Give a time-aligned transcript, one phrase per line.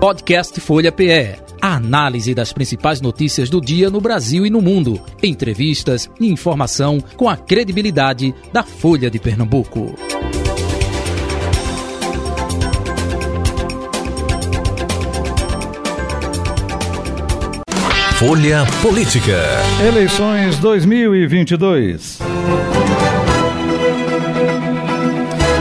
[0.00, 1.36] Podcast Folha PE.
[1.60, 4.98] A análise das principais notícias do dia no Brasil e no mundo.
[5.22, 9.94] Entrevistas e informação com a credibilidade da Folha de Pernambuco.
[18.18, 19.38] Folha Política.
[19.86, 22.20] Eleições 2022.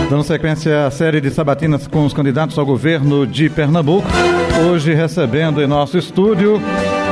[0.09, 4.07] Dando sequência à série de sabatinas com os candidatos ao governo de Pernambuco,
[4.67, 6.59] hoje recebendo em nosso estúdio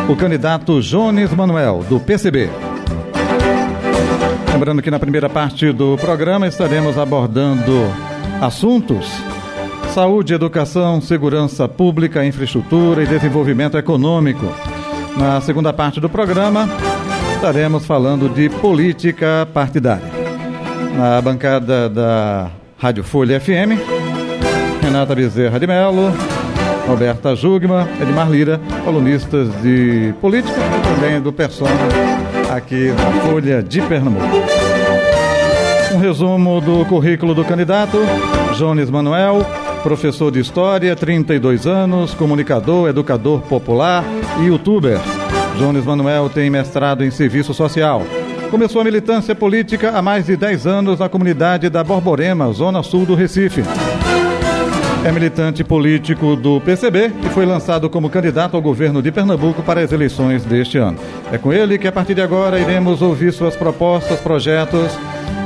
[0.09, 2.49] o candidato Jones Manuel, do PCB.
[4.51, 7.85] Lembrando que na primeira parte do programa estaremos abordando
[8.41, 9.07] assuntos
[9.97, 14.45] saúde, educação, segurança pública, infraestrutura e desenvolvimento econômico.
[15.17, 16.69] Na segunda parte do programa,
[17.33, 20.11] estaremos falando de política partidária.
[20.95, 23.73] Na bancada da Rádio Folha FM,
[24.81, 26.13] Renata Bezerra de Mello,
[26.87, 31.71] Roberta Jugma, Edmar Lira, colunistas de política e também do Persona
[32.55, 34.27] aqui na Folha de Pernambuco.
[35.95, 37.97] Um resumo do currículo do candidato,
[38.55, 39.43] Jones Manuel,
[39.81, 44.03] professor de História, 32 anos, comunicador, educador popular
[44.39, 44.99] e youtuber.
[45.57, 48.03] Jones Manuel tem mestrado em Serviço Social,
[48.49, 53.05] Começou a militância política há mais de 10 anos na comunidade da Borborema, zona sul
[53.05, 53.61] do Recife.
[55.03, 59.81] É militante político do PCB e foi lançado como candidato ao governo de Pernambuco para
[59.81, 60.97] as eleições deste ano.
[61.31, 64.97] É com ele que a partir de agora iremos ouvir suas propostas, projetos.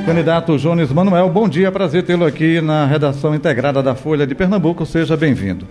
[0.06, 4.86] Candidato Jones Manuel, bom dia, prazer tê-lo aqui na redação integrada da Folha de Pernambuco.
[4.86, 5.68] Seja bem-vindo.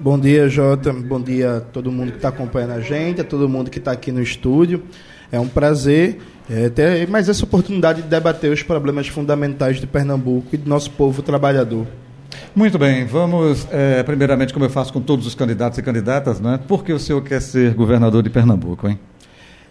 [0.00, 0.92] Bom dia, Jota.
[0.92, 3.90] Bom dia a todo mundo que está acompanhando a gente, a todo mundo que está
[3.90, 4.84] aqui no estúdio.
[5.32, 10.46] É um prazer é, ter mais essa oportunidade de debater os problemas fundamentais de Pernambuco
[10.52, 11.84] e do nosso povo trabalhador.
[12.54, 16.60] Muito bem, vamos, é, primeiramente, como eu faço com todos os candidatos e candidatas, né?
[16.68, 19.00] por que o senhor quer ser governador de Pernambuco, hein?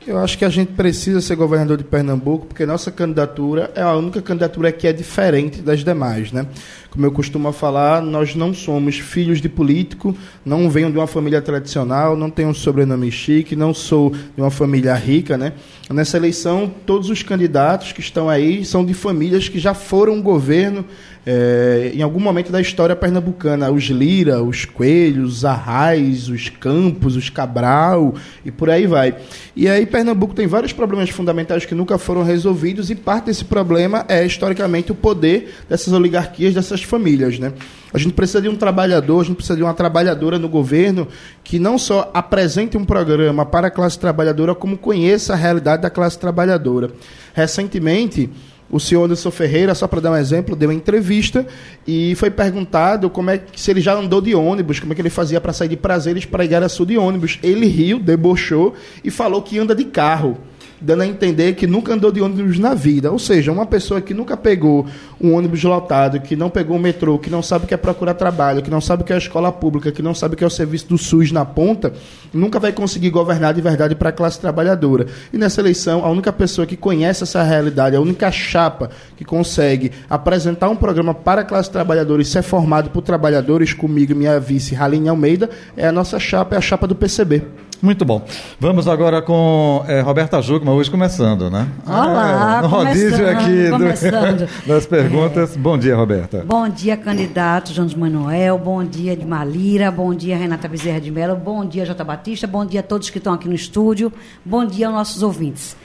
[0.07, 3.93] Eu acho que a gente precisa ser governador de Pernambuco porque nossa candidatura é a
[3.93, 6.47] única candidatura que é diferente das demais, né?
[6.89, 11.41] Como eu costumo falar, nós não somos filhos de político, não venho de uma família
[11.41, 15.51] tradicional, não tenho um sobrenome chique, não sou de uma família rica, né?
[15.89, 20.85] Nessa eleição, todos os candidatos que estão aí são de famílias que já foram governo
[21.29, 27.17] é, em algum momento da história pernambucana, os Lira, os Coelhos, os Arrais, os Campos,
[27.17, 28.15] os Cabral
[28.45, 29.13] e por aí vai.
[29.53, 34.05] E aí Pernambuco tem vários problemas fundamentais que nunca foram resolvidos e parte desse problema
[34.07, 37.51] é historicamente o poder dessas oligarquias, dessas famílias, né?
[37.93, 41.09] A gente precisa de um trabalhador, a gente precisa de uma trabalhadora no governo
[41.43, 45.89] que não só apresente um programa para a classe trabalhadora, como conheça a realidade da
[45.89, 46.89] classe trabalhadora.
[47.33, 48.29] Recentemente,
[48.69, 51.45] o senhor Anderson Ferreira, só para dar um exemplo, deu uma entrevista
[51.87, 55.01] e foi perguntado como é que se ele já andou de ônibus, como é que
[55.01, 57.39] ele fazia para sair de prazeres para Igaraçu de ônibus.
[57.41, 60.37] Ele riu, debochou e falou que anda de carro
[60.79, 63.11] dando a entender que nunca andou de ônibus na vida.
[63.11, 64.85] Ou seja, uma pessoa que nunca pegou
[65.19, 68.13] um ônibus lotado, que não pegou o metrô, que não sabe o que é procurar
[68.13, 70.43] trabalho, que não sabe o que é a escola pública, que não sabe o que
[70.43, 71.93] é o serviço do SUS na ponta,
[72.33, 75.07] nunca vai conseguir governar de verdade para a classe trabalhadora.
[75.33, 79.91] E nessa eleição, a única pessoa que conhece essa realidade, a única chapa que consegue
[80.09, 84.39] apresentar um programa para a classe trabalhadora e ser formado por trabalhadores, comigo e minha
[84.39, 87.66] vice, Raline Almeida, é a nossa chapa, é a chapa do PCB.
[87.81, 88.25] Muito bom.
[88.59, 91.67] Vamos agora com é, Roberta Jugma, hoje começando, né?
[91.85, 95.55] Olá, é, rodízio aqui do, das perguntas.
[95.55, 95.59] É.
[95.59, 96.43] Bom dia, Roberta.
[96.43, 98.57] Bom dia, candidato Jones Manuel.
[98.57, 99.91] Bom dia, de Malira.
[99.91, 101.35] Bom dia, Renata Bezerra de Mello.
[101.35, 102.47] Bom dia, Jota Batista.
[102.47, 104.11] Bom dia a todos que estão aqui no estúdio.
[104.43, 105.77] Bom dia aos nossos ouvintes.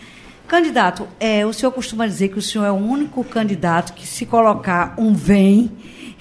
[0.48, 4.24] Candidato, é, o senhor costuma dizer que o senhor é o único candidato que, se
[4.24, 5.70] colocar um vem,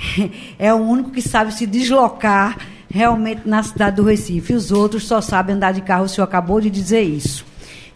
[0.60, 2.58] é o único que sabe se deslocar
[2.92, 4.54] realmente na cidade do Recife.
[4.54, 7.46] Os outros só sabem andar de carro, o senhor acabou de dizer isso.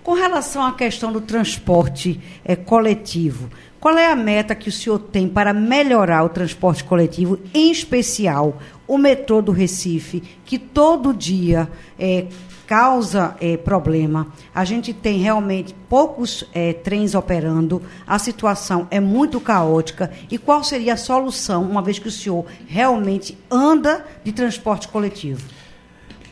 [0.02, 5.00] Com relação à questão do transporte é, coletivo, qual é a meta que o senhor
[5.00, 11.68] tem para melhorar o transporte coletivo, em especial o metrô do Recife, que todo dia
[12.00, 12.26] é,
[12.68, 14.28] causa é, problema.
[14.54, 20.12] A gente tem realmente poucos é, trens operando, a situação é muito caótica.
[20.30, 25.42] E qual seria a solução, uma vez que o senhor realmente anda de transporte coletivo?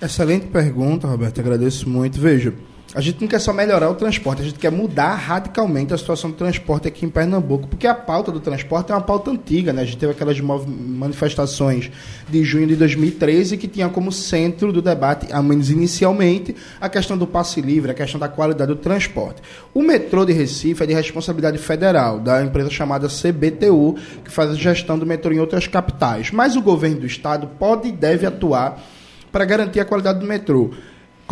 [0.01, 1.39] Excelente pergunta, Roberto.
[1.39, 2.19] Agradeço muito.
[2.19, 2.53] Veja.
[2.95, 6.30] A gente não quer só melhorar o transporte, a gente quer mudar radicalmente a situação
[6.30, 9.81] do transporte aqui em Pernambuco, porque a pauta do transporte é uma pauta antiga, né?
[9.81, 11.90] A gente teve aquelas manifestações
[12.30, 17.18] de junho de 2013 que tinha como centro do debate, ao menos inicialmente, a questão
[17.18, 19.42] do passe livre, a questão da qualidade do transporte.
[19.74, 24.56] O metrô de Recife é de responsabilidade federal, da empresa chamada CBTU, que faz a
[24.56, 26.30] gestão do metrô em outras capitais.
[26.30, 28.80] Mas o governo do estado pode e deve atuar
[29.31, 30.69] para garantir a qualidade do metrô.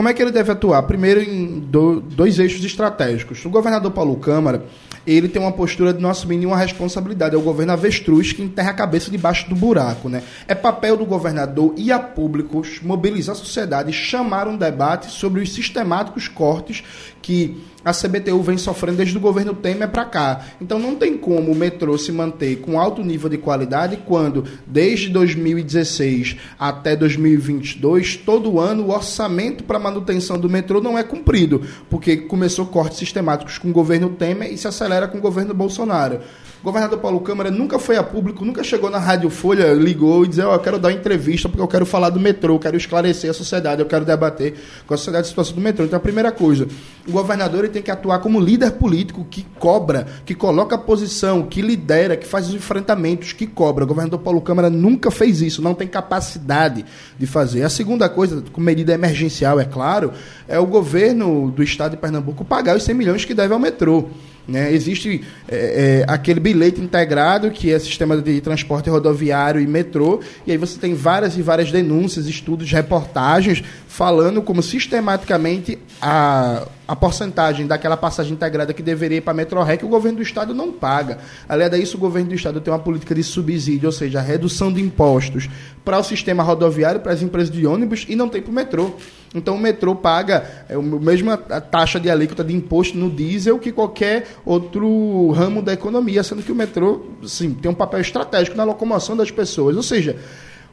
[0.01, 0.81] Como é que ele deve atuar?
[0.81, 3.45] Primeiro, em do, dois eixos estratégicos.
[3.45, 4.65] O governador Paulo Câmara
[5.05, 7.35] ele tem uma postura de não assumir nenhuma responsabilidade.
[7.35, 10.09] É o governo avestruz que enterra a cabeça debaixo do buraco.
[10.09, 10.23] Né?
[10.47, 15.53] É papel do governador e a públicos mobilizar a sociedade chamar um debate sobre os
[15.53, 16.83] sistemáticos cortes
[17.21, 20.45] que a CBTU vem sofrendo desde o governo Temer para cá.
[20.61, 25.09] Então não tem como o metrô se manter com alto nível de qualidade quando, desde
[25.09, 32.17] 2016 até 2022, todo ano o orçamento para manutenção do metrô não é cumprido, porque
[32.17, 36.19] começou cortes sistemáticos com o governo Temer e se acelera com o governo Bolsonaro.
[36.61, 40.27] O governador Paulo Câmara nunca foi a público, nunca chegou na Rádio Folha, ligou e
[40.27, 43.31] dizia: oh, Eu quero dar entrevista porque eu quero falar do metrô, eu quero esclarecer
[43.31, 44.53] a sociedade, eu quero debater
[44.85, 45.85] com a sociedade a situação do metrô.
[45.85, 46.67] Então, a primeira coisa,
[47.07, 51.61] o governador tem que atuar como líder político que cobra, que coloca a posição, que
[51.61, 53.83] lidera, que faz os enfrentamentos, que cobra.
[53.83, 56.85] O governador Paulo Câmara nunca fez isso, não tem capacidade
[57.17, 57.63] de fazer.
[57.63, 60.11] A segunda coisa, com medida emergencial, é claro,
[60.47, 64.09] é o governo do estado de Pernambuco pagar os 100 milhões que deve ao metrô.
[64.47, 64.73] Né?
[64.73, 70.51] Existe é, é, aquele bilhete integrado, que é sistema de transporte rodoviário e metrô, e
[70.51, 77.65] aí você tem várias e várias denúncias, estudos, reportagens, falando como sistematicamente a, a porcentagem
[77.65, 81.19] daquela passagem integrada que deveria ir para a Metrorec, o governo do Estado não paga.
[81.47, 84.81] Além disso, o governo do Estado tem uma política de subsídio, ou seja, redução de
[84.81, 85.49] impostos
[85.85, 88.91] para o sistema rodoviário, para as empresas de ônibus, e não tem para o metrô.
[89.33, 93.71] Então o metrô paga é, a mesma taxa de alíquota de imposto no diesel que
[93.71, 98.65] qualquer outro ramo da economia, sendo que o metrô sim, tem um papel estratégico na
[98.65, 99.77] locomoção das pessoas.
[99.77, 100.17] Ou seja,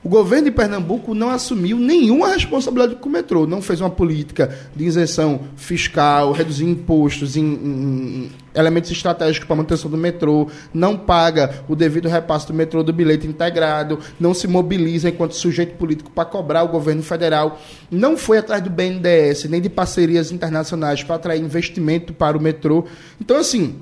[0.03, 4.57] o governo de Pernambuco não assumiu nenhuma responsabilidade com o metrô, não fez uma política
[4.75, 10.97] de isenção fiscal, reduzir impostos em, em elementos estratégicos para a manutenção do metrô, não
[10.97, 16.11] paga o devido repasse do metrô do bilhete integrado, não se mobiliza enquanto sujeito político
[16.11, 17.61] para cobrar o governo federal,
[17.91, 22.85] não foi atrás do BNDES, nem de parcerias internacionais para atrair investimento para o metrô.
[23.21, 23.77] Então, assim,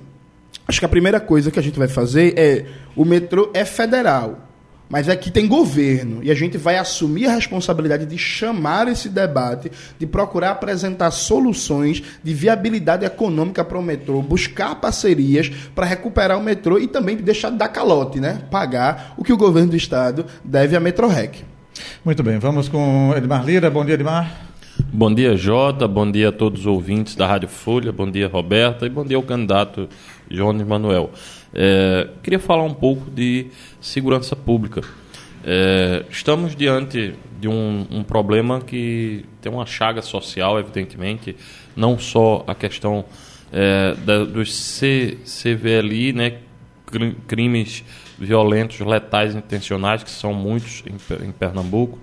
[0.66, 4.45] acho que a primeira coisa que a gente vai fazer é o metrô é federal
[4.88, 9.70] mas aqui tem governo e a gente vai assumir a responsabilidade de chamar esse debate,
[9.98, 16.42] de procurar apresentar soluções de viabilidade econômica para o metrô, buscar parcerias para recuperar o
[16.42, 18.42] metrô e também deixar de dar calote, né?
[18.50, 21.44] Pagar o que o governo do estado deve à Metrorec.
[22.04, 23.70] Muito bem, vamos com Edmar Lira.
[23.70, 24.46] Bom dia, Edmar.
[24.92, 25.88] Bom dia, Jota.
[25.88, 27.92] Bom dia a todos os ouvintes da Rádio Folha.
[27.92, 28.86] Bom dia, Roberta.
[28.86, 29.88] E bom dia ao candidato
[30.30, 31.10] Jones Manuel.
[31.58, 33.46] É, queria falar um pouco de
[33.80, 34.82] segurança pública.
[35.42, 41.34] É, estamos diante de um, um, problema que tem uma chaga social, evidentemente,
[41.74, 43.06] não só a questão
[43.50, 46.38] é, da, dos C, CVLI, né,
[47.26, 47.82] crimes
[48.18, 51.98] violentos, letais intencionais, que são muitos em, em Pernambuco,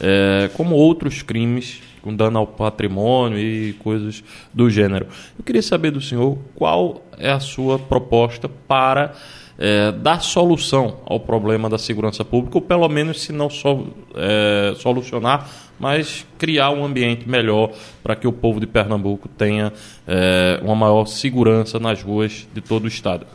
[0.00, 4.22] é, como outros crimes com dano ao patrimônio e coisas
[4.52, 5.06] do gênero.
[5.38, 9.14] Eu queria saber do senhor qual é a sua proposta para
[9.58, 14.74] é, dar solução ao problema da segurança pública, ou pelo menos, se não so, é,
[14.76, 17.72] solucionar, mas criar um ambiente melhor
[18.02, 19.72] para que o povo de Pernambuco tenha
[20.06, 23.26] é, uma maior segurança nas ruas de todo o estado.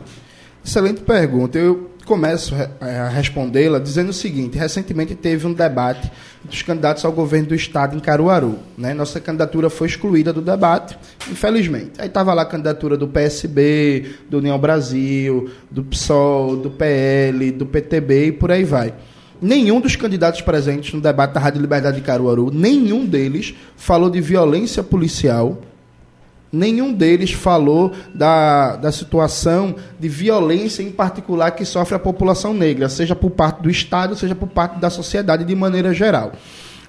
[0.64, 1.58] Excelente pergunta.
[1.58, 6.10] Eu começo a respondê-la dizendo o seguinte: recentemente teve um debate
[6.42, 8.58] dos candidatos ao governo do estado em Caruaru.
[8.78, 8.94] Né?
[8.94, 10.98] Nossa candidatura foi excluída do debate,
[11.30, 11.92] infelizmente.
[11.98, 17.66] Aí estava lá a candidatura do PSB, do União Brasil, do PSOL, do PL, do
[17.66, 18.94] PTB e por aí vai.
[19.40, 24.20] Nenhum dos candidatos presentes no debate da Rádio Liberdade de Caruaru, nenhum deles falou de
[24.20, 25.60] violência policial
[26.50, 32.88] Nenhum deles falou da, da situação de violência em particular que sofre a população negra,
[32.88, 36.32] seja por parte do Estado, seja por parte da sociedade de maneira geral.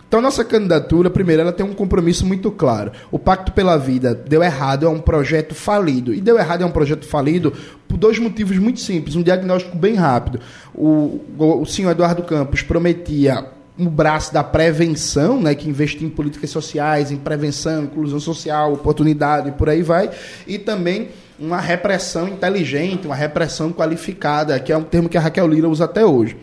[0.09, 2.91] Então, nossa candidatura, primeiro, ela tem um compromisso muito claro.
[3.11, 6.11] O Pacto pela Vida deu errado, é um projeto falido.
[6.11, 7.53] E deu errado, é um projeto falido
[7.87, 9.15] por dois motivos muito simples.
[9.15, 10.39] Um diagnóstico bem rápido.
[10.73, 13.45] O, o senhor Eduardo Campos prometia
[13.79, 19.49] um braço da prevenção, né, que investir em políticas sociais, em prevenção, inclusão social, oportunidade
[19.49, 20.09] e por aí vai,
[20.45, 21.07] e também
[21.39, 25.85] uma repressão inteligente, uma repressão qualificada, que é um termo que a Raquel Lira usa
[25.85, 26.35] até hoje.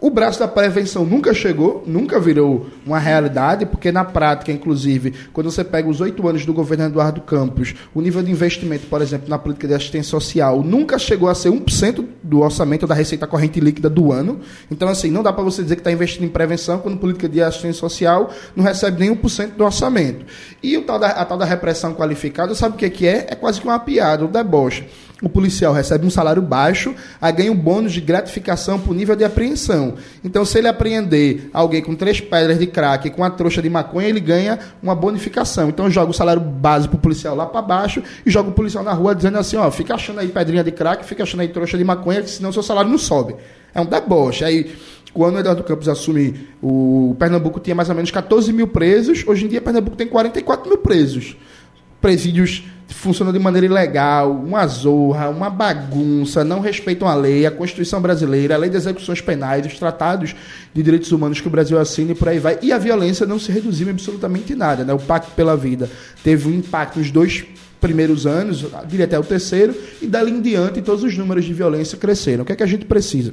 [0.00, 5.50] O braço da prevenção nunca chegou, nunca virou uma realidade, porque na prática, inclusive, quando
[5.50, 9.28] você pega os oito anos do governo Eduardo Campos, o nível de investimento, por exemplo,
[9.28, 13.58] na política de assistência social, nunca chegou a ser 1% do orçamento da receita corrente
[13.58, 14.38] líquida do ano.
[14.70, 17.42] Então, assim, não dá para você dizer que está investindo em prevenção quando política de
[17.42, 20.24] assistência social não recebe nem 1% do orçamento.
[20.62, 23.26] E o tal da, a tal da repressão qualificada, sabe o que, que é?
[23.30, 24.86] É quase que uma piada, um deboche.
[25.22, 29.24] O policial recebe um salário baixo, aí ganha um bônus de gratificação por nível de
[29.24, 29.94] apreensão.
[30.22, 33.68] Então, se ele apreender alguém com três pedras de crack e com a trouxa de
[33.68, 35.68] maconha, ele ganha uma bonificação.
[35.68, 38.92] Então, joga o salário base pro policial lá para baixo e joga o policial na
[38.92, 41.84] rua dizendo assim, ó, fica achando aí pedrinha de crack, fica achando aí trouxa de
[41.84, 43.34] maconha, senão seu salário não sobe.
[43.74, 44.44] É um deboche.
[44.44, 44.70] Aí,
[45.12, 49.46] quando o Eduardo Campos assume, o Pernambuco tinha mais ou menos 14 mil presos, hoje
[49.46, 51.36] em dia Pernambuco tem 44 mil presos.
[52.00, 58.00] Presídios funcionam de maneira ilegal, uma zorra, uma bagunça, não respeitam a lei, a Constituição
[58.00, 60.34] brasileira, a lei de execuções penais, os tratados
[60.72, 62.58] de direitos humanos que o Brasil assina e por aí vai.
[62.62, 64.84] E a violência não se reduziu em absolutamente nada.
[64.84, 64.92] Né?
[64.92, 65.88] O Pacto pela Vida
[66.24, 67.44] teve um impacto nos dois
[67.80, 71.96] primeiros anos, diria até o terceiro, e dali em diante todos os números de violência
[71.96, 72.42] cresceram.
[72.42, 73.32] O que é que a gente precisa?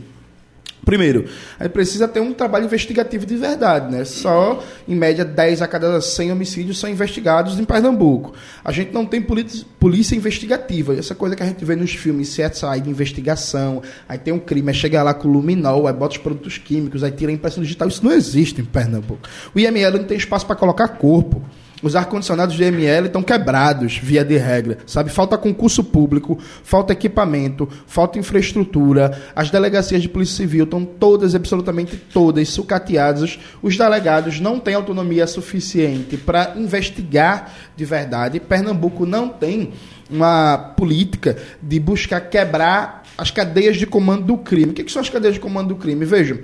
[0.84, 1.26] Primeiro,
[1.60, 4.06] a gente precisa ter um trabalho investigativo de verdade, né?
[4.06, 8.34] Só, em média, 10 a cada 100 homicídios são investigados em Pernambuco.
[8.64, 10.96] A gente não tem polícia investigativa.
[10.96, 14.70] Essa coisa que a gente vê nos filmes, CSI de investigação, aí tem um crime,
[14.70, 17.64] aí chega lá com o luminol, aí bota os produtos químicos, aí tira a impressão
[17.64, 17.88] digital.
[17.88, 19.28] Isso não existe em Pernambuco.
[19.56, 21.42] O IML não tem espaço para colocar corpo.
[21.84, 24.78] Os ar-condicionados de ML estão quebrados, via de regra.
[24.86, 25.10] Sabe?
[25.10, 29.22] Falta concurso público, falta equipamento, falta infraestrutura.
[29.36, 33.38] As delegacias de Polícia Civil estão todas, absolutamente todas, sucateadas.
[33.62, 38.40] Os delegados não têm autonomia suficiente para investigar de verdade.
[38.40, 39.74] Pernambuco não tem
[40.10, 44.72] uma política de buscar quebrar as cadeias de comando do crime.
[44.72, 46.06] O que, que são as cadeias de comando do crime?
[46.06, 46.40] Vejam.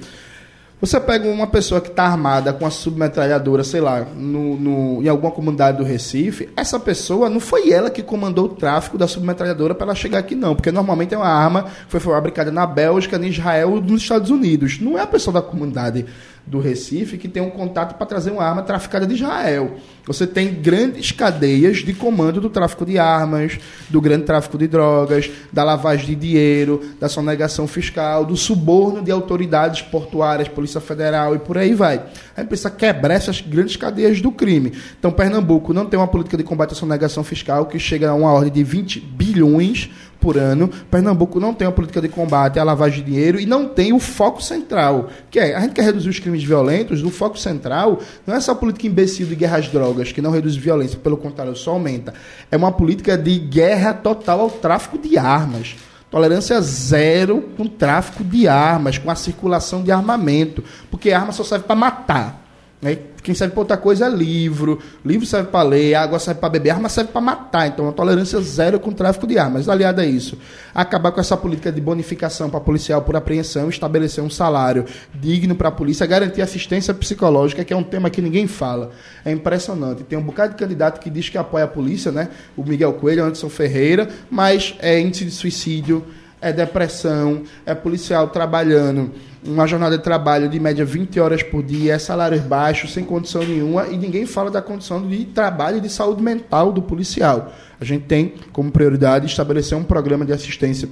[0.81, 5.07] Você pega uma pessoa que está armada com a submetralhadora, sei lá, no, no, em
[5.07, 9.75] alguma comunidade do Recife, essa pessoa não foi ela que comandou o tráfico da submetralhadora
[9.75, 10.55] para ela chegar aqui, não.
[10.55, 14.31] Porque normalmente é uma arma que foi fabricada na Bélgica, em Israel ou nos Estados
[14.31, 14.79] Unidos.
[14.81, 16.07] Não é a pessoa da comunidade
[16.45, 19.75] do Recife que tem um contato para trazer uma arma traficada de Israel.
[20.05, 25.29] Você tem grandes cadeias de comando do tráfico de armas, do grande tráfico de drogas,
[25.53, 31.39] da lavagem de dinheiro, da sonegação fiscal, do suborno de autoridades portuárias, Polícia Federal e
[31.39, 32.03] por aí vai.
[32.35, 34.73] A gente precisa quebrar essas grandes cadeias do crime.
[34.97, 38.31] Então, Pernambuco não tem uma política de combate à sonegação fiscal que chega a uma
[38.31, 39.89] ordem de 20 bilhões
[40.21, 40.69] por ano.
[40.89, 43.99] Pernambuco não tem uma política de combate à lavagem de dinheiro e não tem o
[43.99, 48.35] foco central, que é, a gente quer reduzir os crimes violentos, o foco central não
[48.35, 51.71] é essa política imbecil de guerra às drogas, que não reduz violência, pelo contrário, só
[51.71, 52.13] aumenta.
[52.49, 55.75] É uma política de guerra total ao tráfico de armas.
[56.11, 61.65] Tolerância zero com tráfico de armas, com a circulação de armamento, porque arma só serve
[61.65, 62.40] para matar.
[62.81, 62.97] Né?
[63.21, 64.79] Quem serve para outra coisa é livro.
[65.05, 67.67] Livro serve para ler, água serve para beber, arma serve para matar.
[67.67, 69.69] Então, uma tolerância zero com o tráfico de armas.
[69.69, 70.37] Aliado a isso,
[70.73, 75.69] acabar com essa política de bonificação para policial por apreensão, estabelecer um salário digno para
[75.69, 78.89] a polícia, garantir assistência psicológica, que é um tema que ninguém fala.
[79.23, 80.03] É impressionante.
[80.03, 82.29] Tem um bocado de candidato que diz que apoia a polícia, né?
[82.57, 86.03] O Miguel Coelho, o Anderson Ferreira, mas é índice de suicídio,
[86.41, 89.11] é depressão, é policial trabalhando
[89.43, 93.43] uma jornada de trabalho de média 20 horas por dia, é salários baixos, sem condição
[93.43, 97.51] nenhuma, e ninguém fala da condição de trabalho e de saúde mental do policial.
[97.79, 100.87] A gente tem como prioridade estabelecer um programa de assistência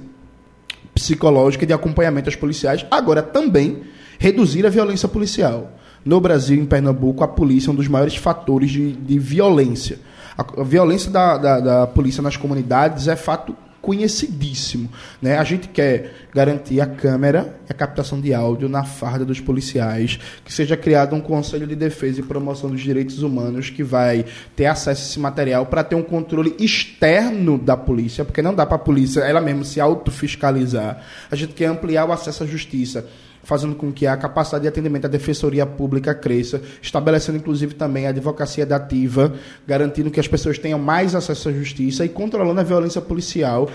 [0.92, 3.82] psicológica e de acompanhamento aos policiais, agora também
[4.18, 5.72] reduzir a violência policial.
[6.04, 9.98] No Brasil, em Pernambuco, a polícia é um dos maiores fatores de, de violência.
[10.36, 14.90] A, violência da, da, da polícia nas comunidades é fato conhecidíssimo.
[15.20, 15.38] Né?
[15.38, 20.18] A gente quer garantir a câmera e a captação de áudio na farda dos policiais,
[20.44, 24.66] que seja criado um conselho de defesa e promoção dos direitos humanos que vai ter
[24.66, 28.76] acesso a esse material para ter um controle externo da polícia, porque não dá para
[28.76, 31.02] a polícia ela mesma se autofiscalizar.
[31.30, 33.06] A gente quer ampliar o acesso à justiça
[33.42, 38.10] fazendo com que a capacidade de atendimento à defensoria pública cresça, estabelecendo inclusive também a
[38.10, 39.34] advocacia dativa,
[39.66, 43.68] garantindo que as pessoas tenham mais acesso à justiça e controlando a violência policial,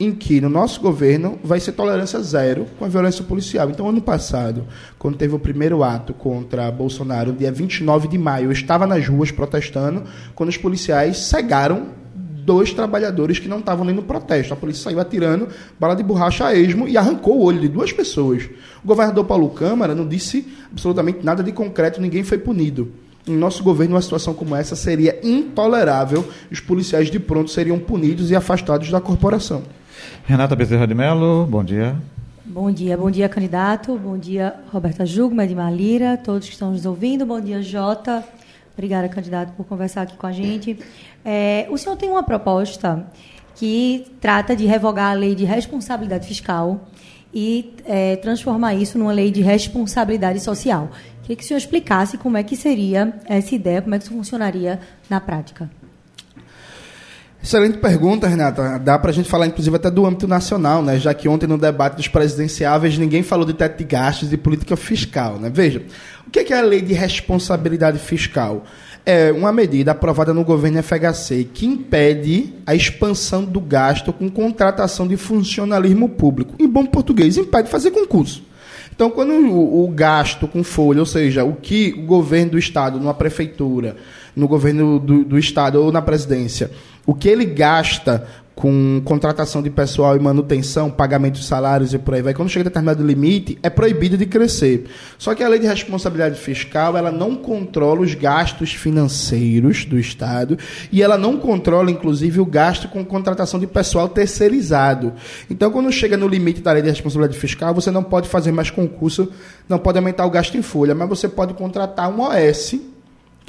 [0.00, 3.68] em que no nosso governo vai ser tolerância zero com a violência policial.
[3.68, 4.66] Então, ano passado,
[4.98, 9.30] quando teve o primeiro ato contra Bolsonaro, dia 29 de maio, eu estava nas ruas
[9.30, 10.04] protestando,
[10.34, 11.99] quando os policiais cegaram
[12.40, 14.52] dois trabalhadores que não estavam nem no protesto.
[14.52, 17.92] A polícia saiu atirando bala de borracha a esmo e arrancou o olho de duas
[17.92, 18.48] pessoas.
[18.82, 22.92] O governador Paulo Câmara não disse absolutamente nada de concreto, ninguém foi punido.
[23.26, 26.26] Em nosso governo, uma situação como essa seria intolerável.
[26.50, 29.62] Os policiais de pronto seriam punidos e afastados da corporação.
[30.24, 31.96] Renata Bezerra de Mello, bom dia.
[32.44, 33.96] Bom dia, bom dia, candidato.
[33.96, 37.24] Bom dia, Roberta Jugma de Malira, todos que estão nos ouvindo.
[37.24, 38.24] Bom dia, Jota.
[38.80, 40.78] Obrigada, candidato, por conversar aqui com a gente.
[41.22, 43.06] É, o senhor tem uma proposta
[43.54, 46.88] que trata de revogar a lei de responsabilidade fiscal
[47.32, 50.88] e é, transformar isso numa lei de responsabilidade social.
[51.20, 54.14] Queria que o senhor explicasse como é que seria essa ideia, como é que isso
[54.14, 55.70] funcionaria na prática.
[57.42, 58.78] Excelente pergunta, Renata.
[58.78, 60.98] Dá para a gente falar, inclusive, até do âmbito nacional, né?
[60.98, 64.76] Já que ontem, no debate dos presidenciáveis, ninguém falou de teto de gastos e política
[64.76, 65.50] fiscal, né?
[65.52, 65.82] Veja,
[66.26, 68.64] o que é a lei de responsabilidade fiscal?
[69.06, 75.08] É uma medida aprovada no governo FHC que impede a expansão do gasto com contratação
[75.08, 76.54] de funcionalismo público.
[76.58, 78.49] Em bom português, impede fazer concurso.
[79.00, 83.00] Então, quando o, o, gasto com folha, ou seja, o que o governo do Estado,
[83.00, 83.96] numa prefeitura,
[84.36, 86.70] no governo do, do Estado ou na presidência,
[87.06, 88.28] o que ele gasta
[88.60, 92.64] com contratação de pessoal e manutenção, pagamento de salários e por aí vai, quando chega
[92.64, 94.84] a determinado limite, é proibido de crescer.
[95.16, 100.58] Só que a lei de responsabilidade fiscal, ela não controla os gastos financeiros do Estado
[100.92, 105.14] e ela não controla, inclusive, o gasto com contratação de pessoal terceirizado.
[105.48, 108.68] Então, quando chega no limite da lei de responsabilidade fiscal, você não pode fazer mais
[108.68, 109.32] concurso,
[109.66, 112.74] não pode aumentar o gasto em folha, mas você pode contratar um OS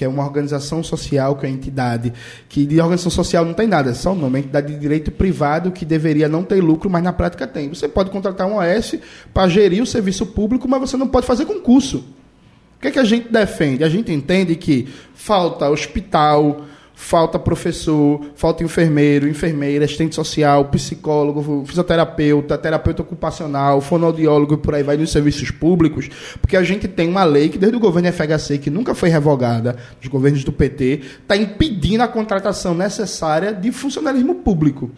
[0.01, 2.12] que é uma organização social, que é uma entidade
[2.50, 4.79] que de organização social não tem nada, é só o nome, é uma entidade de
[4.79, 7.70] direito privado que deveria não ter lucro, mas na prática tem.
[7.70, 8.96] Você pode contratar um OS
[9.31, 11.98] para gerir o serviço público, mas você não pode fazer concurso.
[11.98, 13.84] O que, é que a gente defende?
[13.84, 22.57] A gente entende que falta hospital, falta professor, falta enfermeiro, enfermeira, assistente social, psicólogo, fisioterapeuta,
[22.57, 27.24] terapeuta ocupacional, fonoaudiólogo e por aí vai nos serviços públicos, porque a gente tem uma
[27.24, 31.36] lei que desde o governo FHC, que nunca foi revogada, dos governos do PT, está
[31.36, 34.91] impedindo a contratação necessária de funcionalismo público.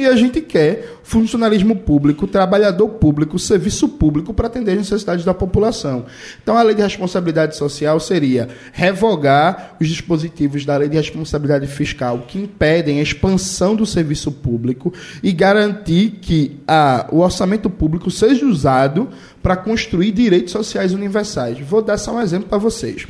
[0.00, 5.34] E a gente quer funcionalismo público, trabalhador público, serviço público para atender as necessidades da
[5.34, 6.06] população.
[6.42, 12.24] Então, a lei de responsabilidade social seria revogar os dispositivos da lei de responsabilidade fiscal
[12.26, 14.90] que impedem a expansão do serviço público
[15.22, 19.10] e garantir que a, o orçamento público seja usado
[19.42, 21.60] para construir direitos sociais universais.
[21.60, 23.06] Vou dar só um exemplo para vocês.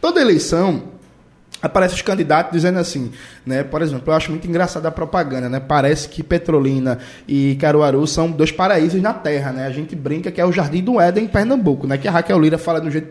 [0.00, 0.84] Toda eleição
[1.60, 3.10] aparece os candidatos dizendo assim,
[3.44, 3.62] né?
[3.62, 5.60] Por exemplo, eu acho muito engraçada a propaganda, né?
[5.60, 9.66] Parece que Petrolina e Caruaru são dois paraísos na Terra, né?
[9.66, 11.98] A gente brinca que é o Jardim do Éden em Pernambuco, né?
[11.98, 13.10] Que a Raquel Lira fala do jeito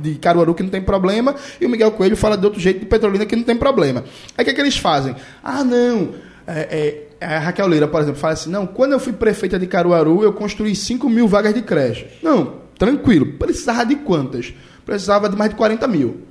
[0.00, 2.86] de Caruaru que não tem problema e o Miguel Coelho fala de outro jeito de
[2.86, 4.04] Petrolina que não tem problema.
[4.36, 5.16] Aí o que, é que eles fazem?
[5.42, 6.10] Ah, não,
[6.46, 9.66] é, é, a Raquel Lira, por exemplo, fala assim, não, quando eu fui prefeita de
[9.66, 12.06] Caruaru, eu construí 5 mil vagas de creche.
[12.22, 14.54] Não, tranquilo, precisava de quantas?
[14.86, 16.22] Precisava de mais de 40 mil.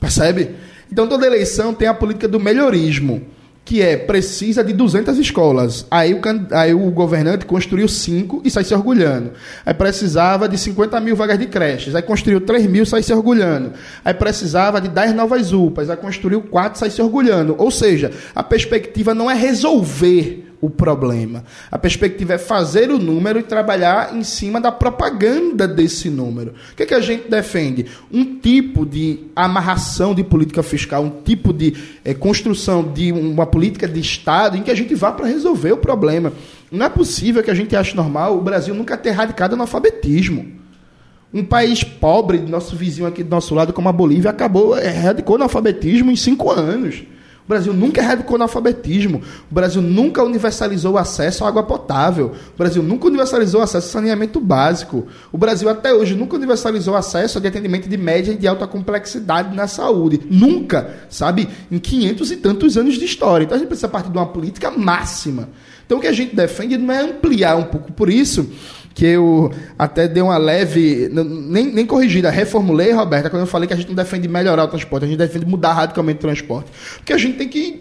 [0.00, 0.54] Percebe?
[0.90, 3.22] Então toda eleição tem a política do melhorismo,
[3.64, 5.86] que é precisa de 200 escolas.
[5.90, 6.20] Aí o,
[6.52, 9.32] aí o governante construiu 5 e sai se orgulhando.
[9.66, 11.94] Aí precisava de 50 mil vagas de creches.
[11.94, 13.72] Aí construiu 3 mil e sai se orgulhando.
[14.02, 15.90] Aí precisava de 10 novas UPAs.
[15.90, 17.54] Aí construiu 4 e sai se orgulhando.
[17.58, 21.44] Ou seja, a perspectiva não é resolver o problema.
[21.70, 26.54] A perspectiva é fazer o número e trabalhar em cima da propaganda desse número.
[26.72, 27.86] O que, é que a gente defende?
[28.12, 33.86] Um tipo de amarração de política fiscal, um tipo de é, construção de uma política
[33.86, 36.32] de Estado em que a gente vá para resolver o problema.
[36.70, 40.58] Não é possível que a gente ache normal o Brasil nunca ter erradicado analfabetismo.
[41.32, 45.36] Um país pobre, nosso vizinho aqui do nosso lado, como a Bolívia, acabou, erradicou o
[45.36, 47.02] analfabetismo em cinco anos.
[47.48, 49.22] O Brasil nunca erradicou o analfabetismo.
[49.50, 52.34] O Brasil nunca universalizou o acesso à água potável.
[52.54, 55.06] O Brasil nunca universalizou o acesso ao saneamento básico.
[55.32, 58.66] O Brasil até hoje nunca universalizou o acesso de atendimento de média e de alta
[58.66, 60.20] complexidade na saúde.
[60.30, 61.48] Nunca, sabe?
[61.72, 63.44] Em 500 e tantos anos de história.
[63.44, 65.48] Então a gente precisa partir de uma política máxima.
[65.86, 68.46] Então o que a gente defende não é ampliar um pouco por isso
[68.98, 73.72] que eu até dei uma leve, nem, nem corrigida, reformulei, Roberta, quando eu falei que
[73.72, 76.68] a gente não defende melhorar o transporte, a gente defende mudar radicalmente o transporte.
[76.96, 77.80] Porque a gente tem que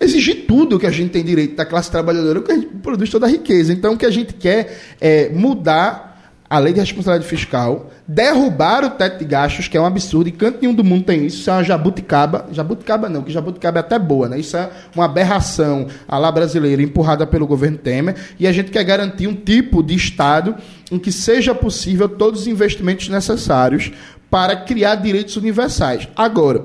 [0.00, 3.26] exigir tudo que a gente tem direito da classe trabalhadora, que a gente produz toda
[3.26, 3.72] a riqueza.
[3.72, 6.09] Então, o que a gente quer é mudar
[6.50, 10.32] a lei de responsabilidade fiscal, derrubar o teto de gastos, que é um absurdo, e
[10.32, 13.80] canto nenhum do mundo tem isso, isso é uma jabuticaba, jabuticaba não, que jabuticaba é
[13.80, 14.40] até boa, né?
[14.40, 18.82] Isso é uma aberração à lá brasileira empurrada pelo governo Temer, e a gente quer
[18.82, 20.56] garantir um tipo de Estado
[20.90, 23.92] em que seja possível todos os investimentos necessários
[24.28, 26.08] para criar direitos universais.
[26.16, 26.64] Agora,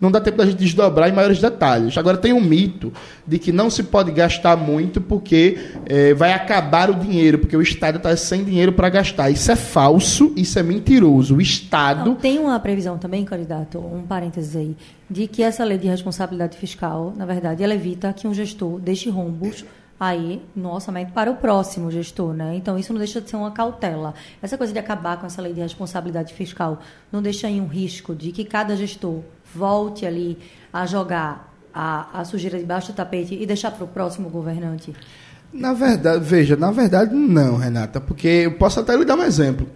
[0.00, 1.98] não dá tempo da gente desdobrar em maiores detalhes.
[1.98, 2.92] Agora tem um mito
[3.26, 7.60] de que não se pode gastar muito porque é, vai acabar o dinheiro, porque o
[7.60, 9.30] Estado está sem dinheiro para gastar.
[9.30, 11.36] Isso é falso, isso é mentiroso.
[11.36, 12.08] O Estado.
[12.08, 14.76] Não, tem uma previsão também, candidato, um parênteses aí,
[15.08, 19.10] de que essa lei de responsabilidade fiscal, na verdade, ela evita que um gestor deixe
[19.10, 19.64] rombos
[20.00, 22.54] aí no orçamento para o próximo gestor, né?
[22.56, 24.14] Então isso não deixa de ser uma cautela.
[24.40, 26.80] Essa coisa de acabar com essa lei de responsabilidade fiscal
[27.12, 29.20] não deixa aí um risco de que cada gestor
[29.54, 30.38] volte ali
[30.72, 34.94] a jogar a, a sujeira debaixo do tapete e deixar para o próximo governante?
[35.52, 39.66] Na verdade, veja, na verdade não, Renata, porque eu posso até lhe dar um exemplo.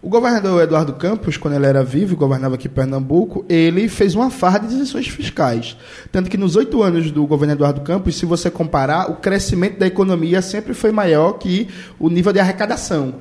[0.00, 4.30] O governador Eduardo Campos, quando ele era vivo e governava aqui Pernambuco, ele fez uma
[4.30, 5.76] farra de isenções fiscais.
[6.12, 9.88] Tanto que nos oito anos do governo Eduardo Campos, se você comparar, o crescimento da
[9.88, 11.66] economia sempre foi maior que
[11.98, 13.16] o nível de arrecadação.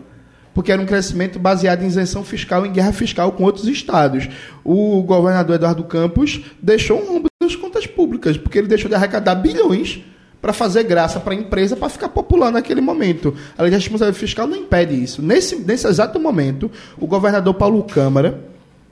[0.57, 4.27] Porque era um crescimento baseado em isenção fiscal, em guerra fiscal com outros estados.
[4.63, 9.35] O governador Eduardo Campos deixou um rombo das contas públicas, porque ele deixou de arrecadar
[9.35, 10.01] bilhões
[10.41, 13.35] para fazer graça para a empresa para ficar popular naquele momento.
[13.55, 15.21] A lei de responsabilidade fiscal não impede isso.
[15.21, 18.43] Nesse, nesse exato momento, o governador Paulo Câmara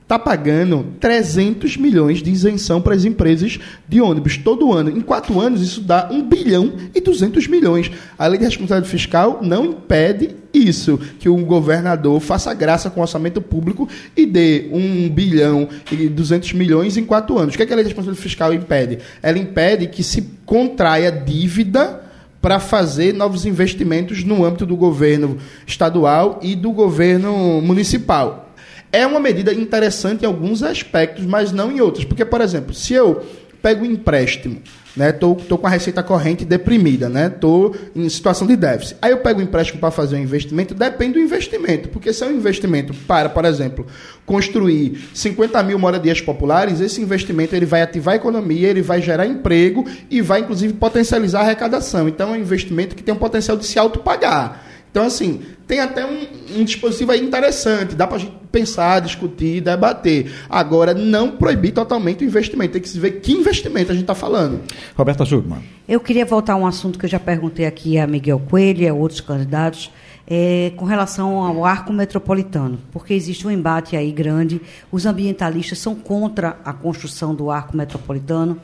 [0.06, 4.88] está pagando 300 milhões de isenção para as empresas de ônibus todo ano.
[4.88, 7.90] Em quatro anos, isso dá 1 bilhão e 200 milhões.
[8.16, 13.02] A lei de responsabilidade fiscal não impede isso, que um governador faça graça com o
[13.02, 17.54] orçamento público e dê 1 bilhão e 200 milhões em quatro anos.
[17.54, 18.98] O que, é que a lei de responsabilidade fiscal impede?
[19.20, 22.04] Ela impede que se contraia dívida
[22.40, 28.45] para fazer novos investimentos no âmbito do governo estadual e do governo municipal.
[28.92, 32.04] É uma medida interessante em alguns aspectos, mas não em outros.
[32.04, 33.24] Porque, por exemplo, se eu
[33.60, 34.62] pego um empréstimo,
[34.96, 35.12] né?
[35.12, 37.28] Tô, tô com a receita corrente deprimida, né?
[37.28, 38.96] Tô em situação de déficit.
[39.02, 42.26] Aí eu pego um empréstimo para fazer um investimento, depende do investimento, porque se é
[42.26, 43.86] um investimento para, por exemplo,
[44.24, 49.26] construir 50 mil moradias populares, esse investimento ele vai ativar a economia, ele vai gerar
[49.26, 52.08] emprego e vai inclusive potencializar a arrecadação.
[52.08, 54.65] Então é um investimento que tem um potencial de se autopagar.
[54.96, 59.60] Então, assim, tem até um, um dispositivo aí interessante, dá para a gente pensar, discutir,
[59.60, 60.32] debater.
[60.48, 64.14] Agora, não proibir totalmente o investimento, tem que se ver que investimento a gente está
[64.14, 64.58] falando.
[64.96, 65.58] Roberta Schugman.
[65.86, 68.88] Eu queria voltar a um assunto que eu já perguntei aqui a Miguel Coelho e
[68.88, 69.92] a outros candidatos,
[70.26, 74.62] é, com relação ao arco metropolitano, porque existe um embate aí grande.
[74.90, 78.58] Os ambientalistas são contra a construção do arco metropolitano,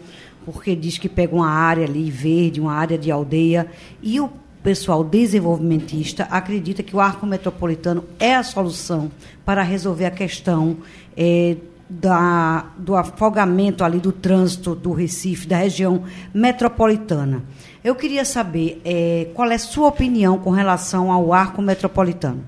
[0.47, 3.66] porque diz que pega uma área ali verde, uma área de aldeia,
[4.03, 4.31] e o
[4.62, 9.11] pessoal desenvolvimentista acredita que o arco metropolitano é a solução
[9.44, 10.79] para resolver a questão
[11.16, 11.57] é,
[11.88, 17.42] da, do afogamento ali do trânsito do Recife, da região metropolitana.
[17.85, 22.44] Eu queria saber é, qual é a sua opinião com relação ao arco metropolitano.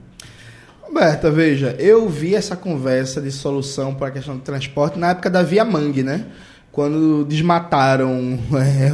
[0.80, 5.28] Roberta, veja, eu vi essa conversa de solução para a questão do transporte na época
[5.28, 6.26] da Via Mangue, né?
[6.74, 8.90] Quando desmataram, é,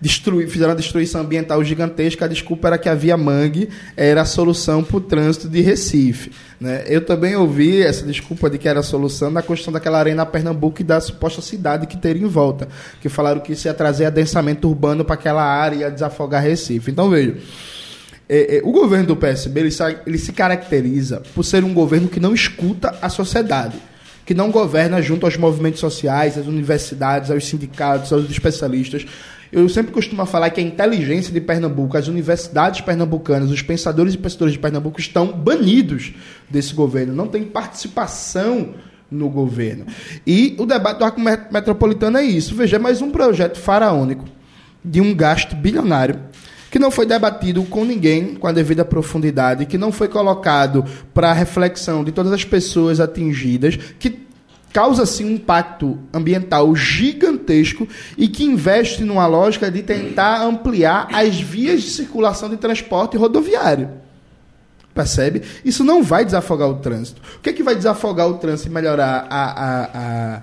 [0.00, 4.24] destruir, fizeram uma destruição ambiental gigantesca, a desculpa era que a Via Mangue era a
[4.24, 6.30] solução para o trânsito de Recife.
[6.60, 6.84] Né?
[6.86, 10.82] Eu também ouvi essa desculpa de que era a solução na construção daquela arena Pernambuco
[10.82, 12.68] e da suposta cidade que teria em volta,
[13.00, 16.92] que falaram que isso ia trazer adensamento urbano para aquela área e ia desafogar Recife.
[16.92, 17.36] Então, veja,
[18.28, 22.20] é, é, o governo do PSB ele, ele se caracteriza por ser um governo que
[22.20, 23.89] não escuta a sociedade
[24.30, 29.04] que não governa junto aos movimentos sociais, às universidades, aos sindicatos, aos especialistas.
[29.50, 34.18] Eu sempre costumo falar que a inteligência de Pernambuco, as universidades pernambucanas, os pensadores e
[34.18, 36.14] pensadores de Pernambuco estão banidos
[36.48, 38.72] desse governo, não tem participação
[39.10, 39.86] no governo.
[40.24, 42.54] E o debate do arco metropolitano é isso.
[42.54, 44.26] Veja, é mais um projeto faraônico
[44.84, 46.20] de um gasto bilionário
[46.70, 51.32] que não foi debatido com ninguém com a devida profundidade, que não foi colocado para
[51.32, 54.20] reflexão de todas as pessoas atingidas, que
[54.72, 61.40] causa sim um impacto ambiental gigantesco e que investe numa lógica de tentar ampliar as
[61.40, 63.90] vias de circulação de transporte rodoviário.
[64.94, 65.42] Percebe?
[65.64, 67.20] Isso não vai desafogar o trânsito.
[67.36, 69.84] O que, é que vai desafogar o trânsito e melhorar a, a,
[70.36, 70.42] a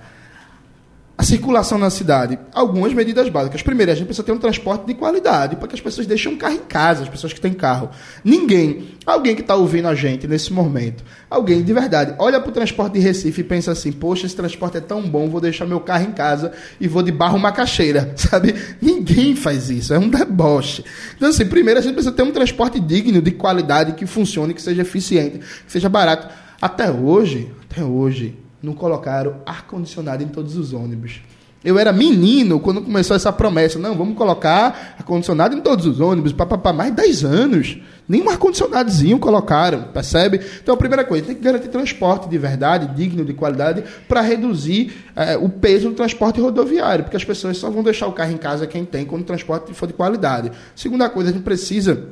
[1.17, 3.63] a circulação na cidade, algumas medidas básicas.
[3.63, 6.37] Primeiro, a gente precisa ter um transporte de qualidade, para que as pessoas deixem um
[6.37, 7.89] carro em casa, as pessoas que têm carro.
[8.23, 12.53] Ninguém, alguém que está ouvindo a gente nesse momento, alguém de verdade, olha para o
[12.53, 15.79] transporte de Recife e pensa assim: poxa, esse transporte é tão bom, vou deixar meu
[15.79, 18.53] carro em casa e vou de barro macaxeira, sabe?
[18.79, 20.85] Ninguém faz isso, é um deboche.
[21.15, 24.61] Então, assim, primeiro a gente precisa ter um transporte digno, de qualidade, que funcione, que
[24.61, 26.27] seja eficiente, que seja barato.
[26.61, 31.21] Até hoje, até hoje, não colocaram ar-condicionado em todos os ônibus.
[31.63, 33.79] Eu era menino quando começou essa promessa.
[33.79, 36.31] Não, vamos colocar ar-condicionado em todos os ônibus.
[36.31, 37.77] Para mais de 10 anos.
[38.07, 40.39] Nenhum ar-condicionadozinho colocaram, percebe?
[40.61, 44.93] Então, a primeira coisa, tem que garantir transporte de verdade, digno, de qualidade, para reduzir
[45.13, 47.03] é, o peso do transporte rodoviário.
[47.03, 49.73] Porque as pessoas só vão deixar o carro em casa quem tem, quando o transporte
[49.73, 50.51] for de qualidade.
[50.73, 52.11] Segunda coisa, a gente precisa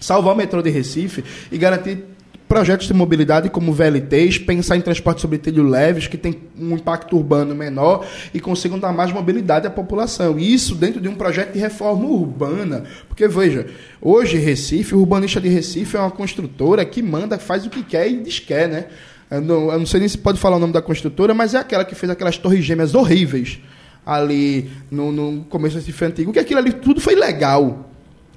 [0.00, 2.09] salvar o metrô de Recife e garantir
[2.50, 7.16] projetos de mobilidade como VLTs, pensar em transporte sobre trilho leves, que tem um impacto
[7.16, 10.36] urbano menor e consigam dar mais mobilidade à população.
[10.36, 12.82] Isso dentro de um projeto de reforma urbana.
[13.06, 13.68] Porque, veja,
[14.02, 18.10] hoje Recife, o urbanista de Recife é uma construtora que manda, faz o que quer
[18.10, 18.86] e desquer, né?
[19.30, 21.58] Eu não, eu não sei nem se pode falar o nome da construtora, mas é
[21.58, 23.60] aquela que fez aquelas torres gêmeas horríveis
[24.04, 27.89] ali no, no começo Recife Antigo, que aquilo ali tudo foi legal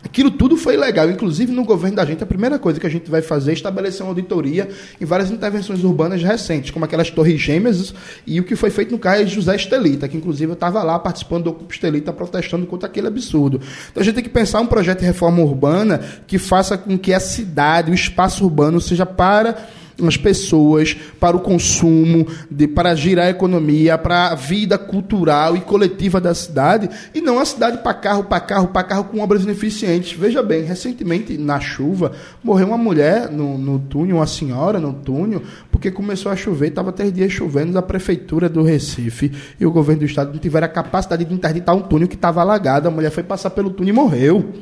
[0.04, 1.10] Aquilo tudo foi legal.
[1.10, 4.02] Inclusive, no governo da gente, a primeira coisa que a gente vai fazer é estabelecer
[4.02, 7.94] uma auditoria em várias intervenções urbanas recentes, como aquelas torres gêmeas
[8.28, 11.00] e o que foi feito no caso de José Estelita, que inclusive eu estava lá
[11.00, 13.62] participando do Ocupa Estelita protestando contra aquele absurdo.
[13.92, 17.14] Então a gente tem que pensar um projeto de reforma urbana que faça com que
[17.14, 19.58] a cidade, o espaço urbano, seja para
[20.02, 25.62] as pessoas, para o consumo, de, para girar a economia, para a vida cultural e
[25.62, 29.44] coletiva da cidade, e não a cidade para carro, para carro, para carro com obras
[29.44, 30.18] ineficientes.
[30.18, 32.12] Veja bem, recentemente, na chuva,
[32.44, 36.92] morreu uma mulher no, no túnel, uma senhora no túnel, porque começou a chover, estava
[36.92, 40.70] três dias chovendo, a prefeitura do Recife e o governo do estado não tiveram a
[40.70, 43.96] capacidade de interditar um túnel que estava alagado, a mulher foi passar pelo túnel e
[43.96, 44.54] morreu.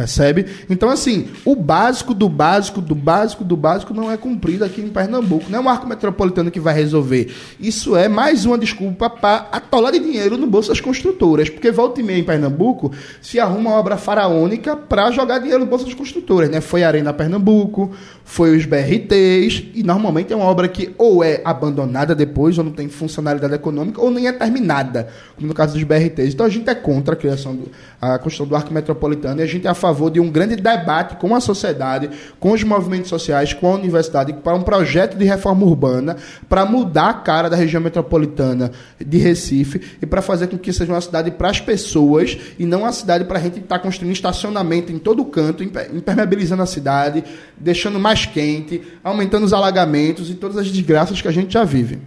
[0.00, 0.46] Percebe?
[0.70, 4.88] Então, assim, o básico do básico do básico do básico não é cumprido aqui em
[4.88, 5.50] Pernambuco.
[5.50, 7.30] Não é um arco metropolitano que vai resolver.
[7.60, 11.50] Isso é mais uma desculpa para atolar de dinheiro no bolso das construtoras.
[11.50, 15.66] Porque volta e meia em Pernambuco se arruma uma obra faraônica para jogar dinheiro no
[15.66, 16.48] bolso das construtoras.
[16.48, 16.62] Né?
[16.62, 17.90] Foi a Arena Pernambuco,
[18.24, 22.72] foi os BRTs, e normalmente é uma obra que ou é abandonada depois, ou não
[22.72, 26.32] tem funcionalidade econômica, ou nem é terminada, como no caso dos BRTs.
[26.32, 27.68] Então a gente é contra a criação do,
[28.00, 31.16] a construção do arco metropolitano e a gente é a favor de um grande debate
[31.16, 35.64] com a sociedade, com os movimentos sociais, com a universidade, para um projeto de reforma
[35.64, 36.16] urbana,
[36.48, 40.92] para mudar a cara da região metropolitana de Recife e para fazer com que seja
[40.92, 44.12] uma cidade para as pessoas e não uma cidade para a gente estar tá construindo
[44.12, 47.24] estacionamento em todo canto, impermeabilizando a cidade,
[47.58, 51.98] deixando mais quente, aumentando os alagamentos e todas as desgraças que a gente já vive.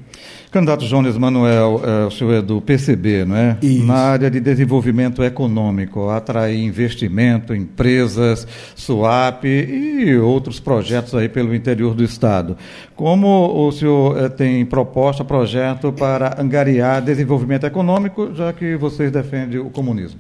[0.54, 3.58] Candidato Jones Manuel, é, o senhor é do PCB, não é?
[3.60, 3.84] Isso.
[3.86, 11.96] Na área de desenvolvimento econômico, atrair investimento, empresas, SUAP e outros projetos aí pelo interior
[11.96, 12.56] do Estado.
[12.96, 19.60] Como o senhor é, tem proposta, projeto para angariar desenvolvimento econômico, já que vocês defendem
[19.60, 20.20] o comunismo?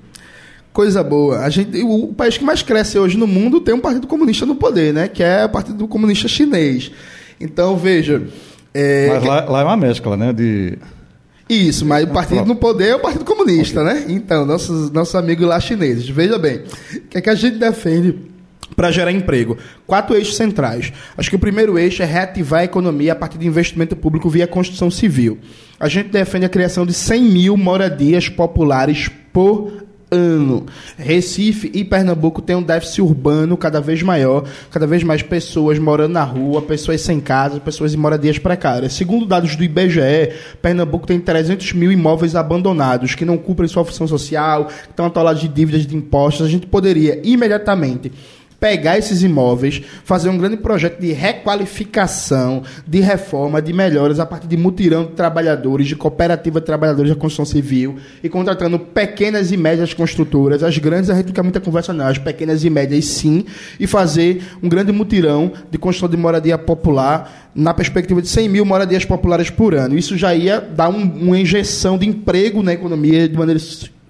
[0.74, 1.42] Coisa boa.
[1.42, 4.48] A gente, o, o país que mais cresce hoje no mundo tem um partido comunista
[4.48, 5.08] no poder, né?
[5.08, 6.92] Que é o Partido Comunista Chinês.
[7.40, 8.24] Então, veja.
[8.74, 10.34] É, mas lá, lá, é uma mescla, né?
[10.34, 10.78] De...
[11.48, 13.94] Isso, mas o partido no poder é o Partido Comunista, okay.
[13.94, 14.06] né?
[14.10, 16.10] Então, nossos, nossos amigos lá chineses.
[16.10, 16.64] Veja bem,
[16.96, 18.18] o que, é que a gente defende
[18.76, 19.58] para gerar emprego?
[19.86, 20.92] Quatro eixos centrais.
[21.18, 24.48] Acho que o primeiro eixo é reativar a economia a partir de investimento público via
[24.48, 25.38] construção civil.
[25.80, 29.83] A gente defende a criação de 100 mil moradias populares por
[30.14, 30.66] ano.
[30.98, 36.14] Recife e Pernambuco têm um déficit urbano cada vez maior, cada vez mais pessoas morando
[36.14, 38.94] na rua, pessoas sem casa, pessoas em moradias precárias.
[38.94, 44.08] Segundo dados do IBGE, Pernambuco tem 300 mil imóveis abandonados que não cumprem sua função
[44.08, 46.46] social, que estão atolados de dívidas de impostos.
[46.46, 48.12] A gente poderia imediatamente
[48.64, 54.48] pegar esses imóveis, fazer um grande projeto de requalificação, de reforma, de melhoras a partir
[54.48, 59.58] de mutirão de trabalhadores, de cooperativa de trabalhadores da construção civil e contratando pequenas e
[59.58, 60.64] médias construtoras.
[60.64, 63.44] As grandes a gente quer muita conversa não, as pequenas e médias sim,
[63.78, 68.64] e fazer um grande mutirão de construção de moradia popular na perspectiva de 100 mil
[68.64, 69.98] moradias populares por ano.
[69.98, 73.60] Isso já ia dar um, uma injeção de emprego na economia de maneira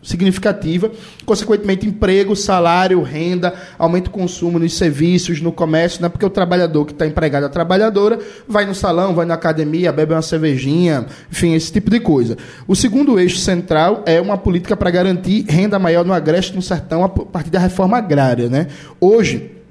[0.04, 0.92] significativa,
[1.26, 6.10] consequentemente emprego, salário, renda, aumento do consumo nos serviços, no comércio, né?
[6.10, 10.14] porque o trabalhador que está empregado, a trabalhadora, vai no salão, vai na academia, bebe
[10.14, 12.38] uma cervejinha, enfim, esse tipo de coisa.
[12.68, 17.04] O segundo eixo central é uma política para garantir renda maior no agreste no sertão
[17.04, 18.50] a partir da reforma agrária.
[18.50, 18.68] Né?
[19.00, 19.63] Hoje,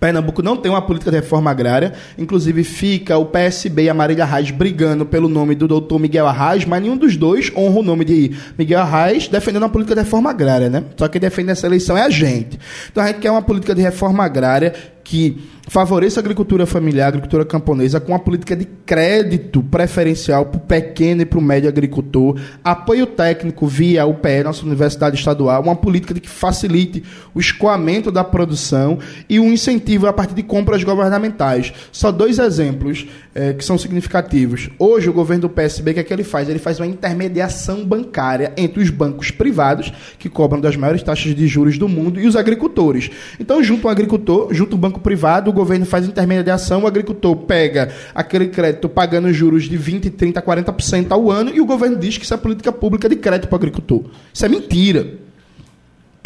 [0.00, 4.24] Pernambuco não tem uma política de reforma agrária, inclusive fica o PSB e a Marília
[4.24, 8.04] Reis brigando pelo nome do doutor Miguel Arraes, mas nenhum dos dois honra o nome
[8.04, 10.84] de Miguel Arraes defendendo a política de reforma agrária, né?
[10.96, 12.58] Só quem defende essa eleição é a gente.
[12.90, 14.74] Então a gente quer uma política de reforma agrária
[15.06, 15.38] que
[15.68, 20.60] favoreça a agricultura familiar, a agricultura camponesa, com a política de crédito preferencial para o
[20.60, 26.12] pequeno e para o médio agricultor, apoio técnico via UPE, nossa Universidade Estadual, uma política
[26.12, 31.72] que facilite o escoamento da produção e um incentivo a partir de compras governamentais.
[31.92, 34.70] Só dois exemplos é, que são significativos.
[34.76, 36.48] Hoje, o governo do PSB, o que é que ele faz?
[36.48, 41.46] Ele faz uma intermediação bancária entre os bancos privados, que cobram das maiores taxas de
[41.46, 43.10] juros do mundo, e os agricultores.
[43.38, 48.48] Então, junto o agricultor, junto o banco privado, governo faz intermediação, o agricultor pega aquele
[48.48, 52.34] crédito pagando juros de 20, 30, 40% ao ano e o governo diz que isso
[52.34, 54.04] é política pública de crédito para o agricultor.
[54.32, 55.25] Isso é mentira.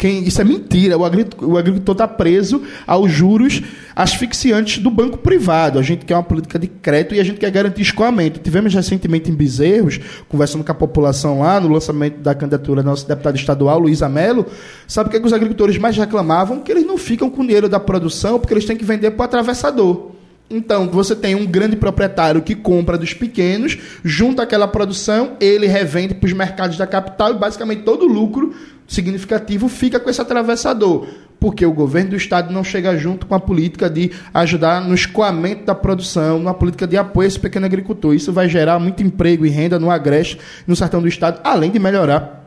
[0.01, 0.97] Quem, isso é mentira.
[0.97, 3.61] O agricultor está preso aos juros
[3.95, 5.77] asfixiantes do banco privado.
[5.77, 8.39] A gente quer uma política de crédito e a gente quer garantir escoamento.
[8.39, 13.07] Tivemos recentemente em Bezerros, conversando com a população lá, no lançamento da candidatura da nossa
[13.07, 14.47] deputada estadual, Luísa Melo.
[14.87, 16.61] Sabe o que, é que os agricultores mais reclamavam?
[16.61, 19.21] Que eles não ficam com o dinheiro da produção porque eles têm que vender para
[19.21, 20.13] o atravessador.
[20.49, 26.15] Então, você tem um grande proprietário que compra dos pequenos, junta aquela produção, ele revende
[26.15, 28.53] para os mercados da capital e basicamente todo o lucro
[28.91, 31.07] significativo fica com esse atravessador.
[31.39, 35.65] porque o governo do estado não chega junto com a política de ajudar no escoamento
[35.65, 38.13] da produção, numa política de apoio a esse pequeno agricultor.
[38.13, 41.79] Isso vai gerar muito emprego e renda no Agreste, no sertão do estado, além de
[41.79, 42.40] melhorar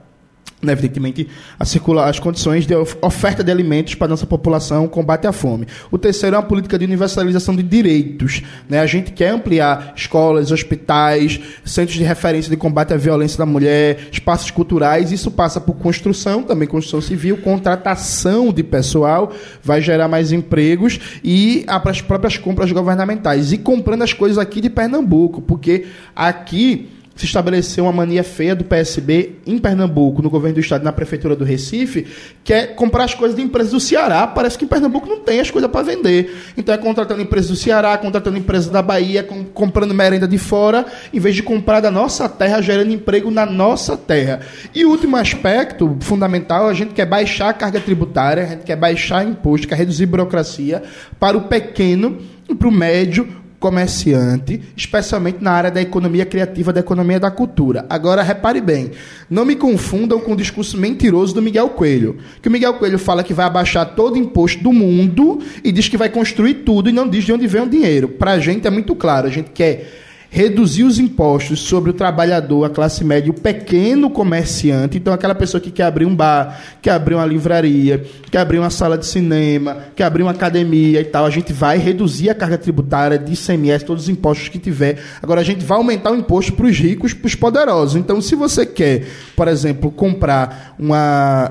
[0.73, 5.33] evidentemente, a circular as condições de oferta de alimentos para a nossa população, combate à
[5.33, 5.67] fome.
[5.91, 8.43] O terceiro é uma política de universalização de direitos.
[8.69, 8.81] Né?
[8.81, 14.09] A gente quer ampliar escolas, hospitais, centros de referência de combate à violência da mulher,
[14.11, 15.13] espaços culturais.
[15.13, 21.65] Isso passa por construção, também construção civil, contratação de pessoal, vai gerar mais empregos e
[21.67, 23.53] as próprias compras governamentais.
[23.53, 28.65] E comprando as coisas aqui de Pernambuco, porque aqui se estabeleceu uma mania feia do
[28.65, 32.07] PSB em Pernambuco, no governo do estado, na prefeitura do Recife,
[32.43, 34.27] que é comprar as coisas de empresas do Ceará.
[34.27, 36.35] Parece que em Pernambuco não tem as coisas para vender.
[36.57, 40.85] Então é contratando empresas do Ceará, contratando empresas da Bahia, com, comprando merenda de fora,
[41.13, 44.41] em vez de comprar da nossa terra, gerando emprego na nossa terra.
[44.75, 48.77] E o último aspecto fundamental, a gente quer baixar a carga tributária, a gente quer
[48.77, 50.83] baixar imposto, quer reduzir burocracia
[51.21, 56.81] para o pequeno e para o médio, comerciante, especialmente na área da economia criativa, da
[56.81, 57.87] economia da cultura.
[57.89, 58.91] Agora, repare bem,
[59.31, 62.19] não me confundam com o discurso mentiroso do Miguel Coelho.
[62.43, 65.89] Que o Miguel Coelho fala que vai abaixar todo o imposto do mundo e diz
[65.89, 68.07] que vai construir tudo e não diz de onde vem o dinheiro.
[68.07, 70.04] Para a gente é muito claro, a gente quer
[70.35, 75.61] reduzir os impostos sobre o trabalhador, a classe média, o pequeno comerciante, então aquela pessoa
[75.61, 79.77] que quer abrir um bar, quer abrir uma livraria, quer abrir uma sala de cinema,
[79.95, 83.85] quer abrir uma academia e tal, a gente vai reduzir a carga tributária de ICMS,
[83.85, 84.99] todos os impostos que tiver.
[85.23, 87.95] Agora a gente vai aumentar o imposto para os ricos, para os poderosos.
[87.95, 91.49] Então, se você quer, por exemplo, comprar uma,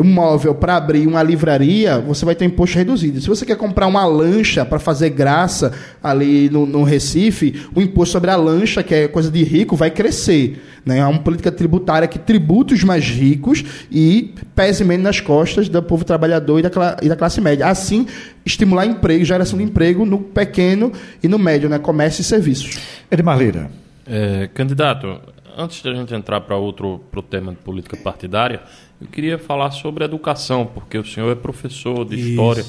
[0.00, 3.20] um móvel para abrir uma livraria, você vai ter imposto reduzido.
[3.20, 8.11] Se você quer comprar uma lancha para fazer graça ali no, no Recife, o imposto
[8.12, 10.62] sobre a lancha, que é coisa de rico, vai crescer.
[10.84, 10.98] Né?
[10.98, 15.82] É uma política tributária que tributa os mais ricos e pese menos nas costas do
[15.82, 17.66] povo trabalhador e da, e da classe média.
[17.66, 18.06] Assim,
[18.44, 21.78] estimular emprego, geração de emprego no pequeno e no médio, né?
[21.78, 22.78] comércio e serviços.
[23.10, 23.70] Edmar Lira.
[24.06, 25.20] É, candidato,
[25.56, 28.62] antes de a gente entrar para outro pro tema de política partidária,
[29.00, 32.28] eu queria falar sobre educação, porque o senhor é professor de Isso.
[32.30, 32.64] história,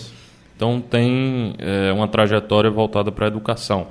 [0.55, 3.87] então tem é, uma trajetória voltada para a educação.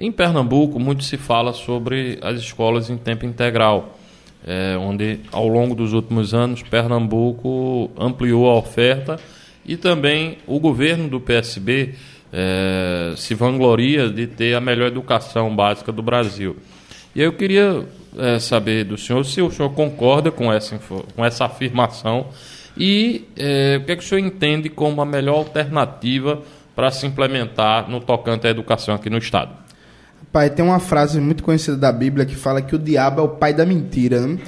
[0.00, 3.98] Em Pernambuco, muito se fala sobre as escolas em tempo integral,
[4.46, 9.18] é, onde, ao longo dos últimos anos, Pernambuco ampliou a oferta
[9.66, 11.96] e também o governo do PSB
[12.32, 16.54] é, se vangloria de ter a melhor educação básica do Brasil.
[17.12, 17.84] E eu queria
[18.16, 22.28] é, saber do senhor se o senhor concorda com essa, com essa afirmação
[22.76, 23.24] e
[23.80, 26.40] o que, é que o senhor entende como a melhor alternativa
[26.76, 29.66] para se implementar no tocante à educação aqui no Estado.
[30.32, 33.28] Pai, tem uma frase muito conhecida da Bíblia que fala que o diabo é o
[33.28, 34.20] pai da mentira.
[34.20, 34.38] Né?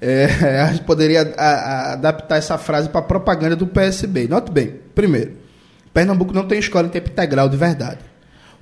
[0.00, 0.26] É,
[0.62, 4.28] a gente poderia a, a, adaptar essa frase para propaganda do PSB.
[4.28, 5.32] Note bem, primeiro,
[5.94, 8.00] Pernambuco não tem escola em tempo integral de verdade.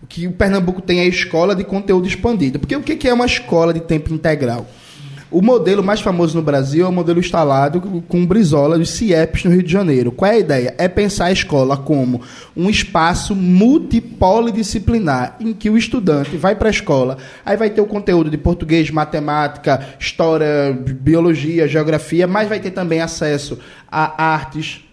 [0.03, 2.59] O que o Pernambuco tem é escola de conteúdo expandido.
[2.59, 4.67] Porque o que é uma escola de tempo integral?
[5.31, 9.53] O modelo mais famoso no Brasil é o modelo instalado com Brizola dos CIEPs no
[9.53, 10.11] Rio de Janeiro.
[10.11, 10.75] Qual é a ideia?
[10.77, 12.21] É pensar a escola como
[12.57, 17.17] um espaço multipolidisciplinar em que o estudante vai para a escola,
[17.47, 23.01] aí vai ter o conteúdo de português, matemática, história, biologia, geografia, mas vai ter também
[23.01, 23.57] acesso
[23.89, 24.85] a artes,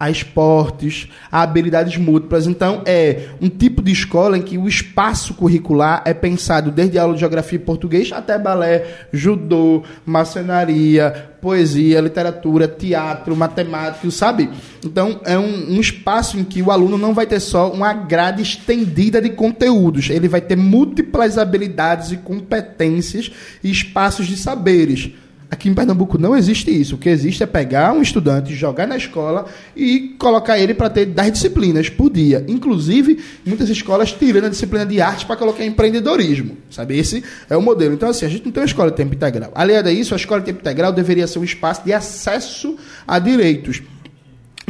[0.00, 2.46] a esportes, a habilidades múltiplas.
[2.46, 7.12] Então, é um tipo de escola em que o espaço curricular é pensado desde aula
[7.12, 14.48] de geografia e português até balé, judô, maçonaria, poesia, literatura, teatro, matemática, sabe?
[14.82, 18.42] Então, é um, um, espaço em que o aluno não vai ter só uma grade
[18.42, 23.30] estendida de conteúdos, ele vai ter múltiplas habilidades e competências
[23.62, 25.10] e espaços de saberes.
[25.50, 26.94] Aqui em Pernambuco não existe isso.
[26.94, 31.06] O que existe é pegar um estudante, jogar na escola e colocar ele para ter
[31.06, 32.44] 10 disciplinas por dia.
[32.46, 36.56] Inclusive, muitas escolas tirando a disciplina de arte para colocar empreendedorismo.
[36.70, 36.96] Sabe?
[36.96, 37.94] Esse é o modelo.
[37.94, 39.50] Então, assim, a gente não tem uma escola de tempo integral.
[39.52, 43.18] Aliado a isso, a escola de tempo integral deveria ser um espaço de acesso a
[43.18, 43.82] direitos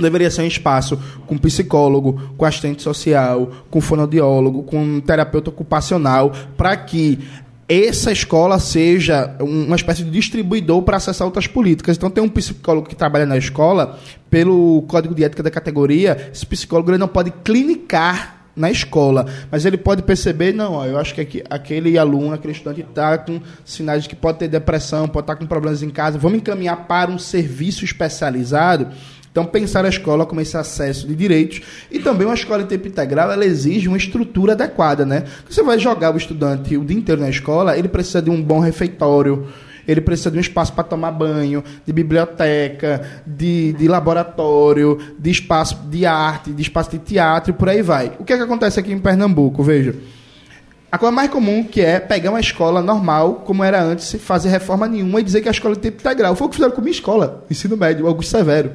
[0.00, 6.74] deveria ser um espaço com psicólogo, com assistente social, com fonoaudiólogo, com terapeuta ocupacional, para
[6.76, 7.18] que
[7.72, 11.96] essa escola seja uma espécie de distribuidor para acessar outras políticas.
[11.96, 13.96] Então, tem um psicólogo que trabalha na escola,
[14.28, 19.64] pelo código de ética da categoria, esse psicólogo ele não pode clinicar na escola, mas
[19.64, 24.02] ele pode perceber, não, ó, eu acho que aquele aluno, aquele estudante está com sinais
[24.02, 27.10] de que pode ter depressão, pode estar tá com problemas em casa, vamos encaminhar para
[27.10, 28.88] um serviço especializado
[29.30, 31.60] então, pensar a escola como esse acesso de direitos
[31.90, 35.24] e também uma escola em tempo integral, ela exige uma estrutura adequada, né?
[35.48, 38.58] Você vai jogar o estudante o dia inteiro na escola, ele precisa de um bom
[38.58, 39.46] refeitório,
[39.86, 45.76] ele precisa de um espaço para tomar banho, de biblioteca, de, de laboratório, de espaço
[45.88, 48.12] de arte, de espaço de teatro e por aí vai.
[48.18, 49.62] O que é que acontece aqui em Pernambuco?
[49.62, 49.94] Veja.
[50.90, 54.88] A coisa mais comum que é pegar uma escola normal, como era antes, fazer reforma
[54.88, 56.34] nenhuma e dizer que a escola é tempo integral.
[56.34, 58.72] Foi o que fizeram com a minha escola, ensino médio, Augusto Severo.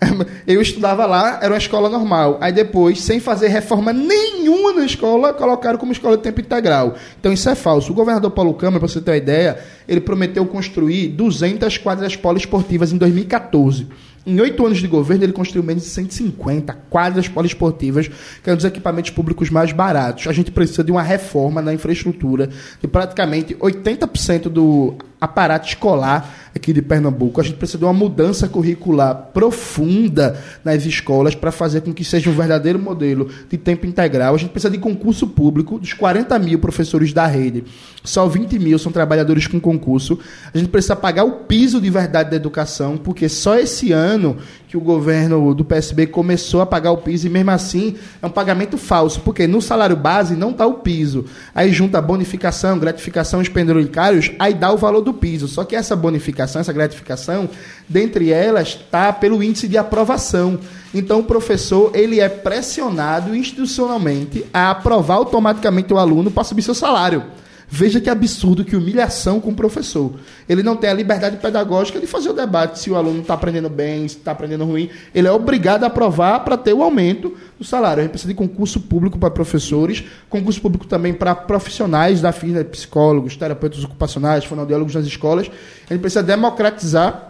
[0.46, 2.38] Eu estudava lá, era uma escola normal.
[2.40, 6.94] Aí depois, sem fazer reforma nenhuma na escola, colocaram como escola de tempo integral.
[7.18, 7.92] Então isso é falso.
[7.92, 12.92] O governador Paulo Câmara, para você ter uma ideia, ele prometeu construir 200 quadras poliesportivas
[12.92, 13.88] em 2014.
[14.26, 18.08] Em oito anos de governo, ele construiu menos de 150 quadras poliesportivas,
[18.42, 20.26] que é um dos equipamentos públicos mais baratos.
[20.26, 26.72] A gente precisa de uma reforma na infraestrutura de praticamente 80% do aparato escolar aqui
[26.72, 27.40] de Pernambuco.
[27.40, 32.30] A gente precisa de uma mudança curricular profunda nas escolas para fazer com que seja
[32.30, 34.34] um verdadeiro modelo de tempo integral.
[34.34, 37.64] A gente precisa de concurso público dos 40 mil professores da rede.
[38.02, 40.18] Só 20 mil são trabalhadores com concurso.
[40.52, 44.38] A gente precisa pagar o piso de verdade da educação, porque só esse ano
[44.70, 48.30] que o governo do PSB começou a pagar o piso e mesmo assim é um
[48.30, 51.24] pagamento falso, porque no salário base não está o piso.
[51.52, 55.48] Aí junta bonificação, gratificação, os penduricários, aí dá o valor do piso.
[55.48, 57.50] Só que essa bonificação, essa gratificação,
[57.88, 60.56] dentre elas está pelo índice de aprovação.
[60.94, 66.76] Então o professor ele é pressionado institucionalmente a aprovar automaticamente o aluno para subir seu
[66.76, 67.24] salário.
[67.72, 70.14] Veja que absurdo, que humilhação com o professor.
[70.48, 73.70] Ele não tem a liberdade pedagógica de fazer o debate se o aluno está aprendendo
[73.70, 74.90] bem, se está aprendendo ruim.
[75.14, 78.00] Ele é obrigado a aprovar para ter o aumento do salário.
[78.00, 82.64] A gente precisa de concurso público para professores, concurso público também para profissionais da FINA,
[82.64, 85.48] psicólogos, terapeutas ocupacionais, fonoaudiólogos nas escolas.
[85.88, 87.29] A gente precisa democratizar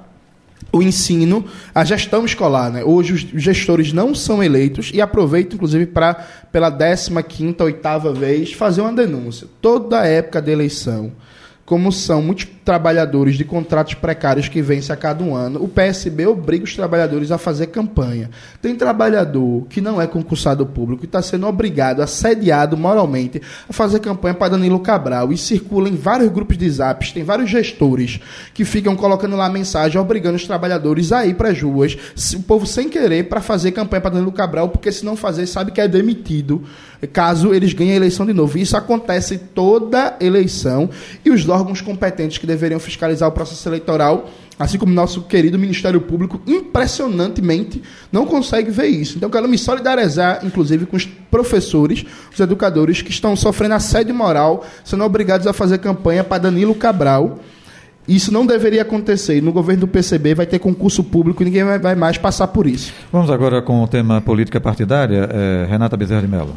[0.72, 1.44] o ensino,
[1.74, 2.70] a gestão escolar.
[2.70, 2.84] Né?
[2.84, 6.14] Hoje os gestores não são eleitos e aproveito, inclusive, para,
[6.52, 9.46] pela 15 quinta, oitava vez, fazer uma denúncia.
[9.60, 11.12] Toda época de eleição,
[11.70, 16.26] como são muitos trabalhadores de contratos precários que vencem a cada um ano, o PSB
[16.26, 18.28] obriga os trabalhadores a fazer campanha.
[18.60, 24.00] Tem trabalhador que não é concursado público e está sendo obrigado, assediado moralmente, a fazer
[24.00, 28.18] campanha para Danilo Cabral e circula em vários grupos de zaps, tem vários gestores
[28.52, 31.96] que ficam colocando lá mensagem obrigando os trabalhadores a ir para as ruas,
[32.34, 35.70] o povo sem querer, para fazer campanha para Danilo Cabral, porque se não fazer, sabe
[35.70, 36.64] que é demitido
[37.06, 38.58] caso eles ganhem a eleição de novo.
[38.58, 40.90] Isso acontece toda eleição
[41.24, 44.28] e os órgãos competentes que deveriam fiscalizar o processo eleitoral,
[44.58, 47.82] assim como nosso querido Ministério Público, impressionantemente
[48.12, 49.16] não consegue ver isso.
[49.16, 54.64] Então, quero me solidarizar, inclusive, com os professores, os educadores que estão sofrendo assédio moral,
[54.84, 57.38] sendo obrigados a fazer campanha para Danilo Cabral.
[58.06, 59.40] Isso não deveria acontecer.
[59.40, 62.92] No governo do PCB vai ter concurso público e ninguém vai mais passar por isso.
[63.12, 65.28] Vamos agora com o tema política partidária.
[65.32, 66.56] É, Renata Bezerra de Mello.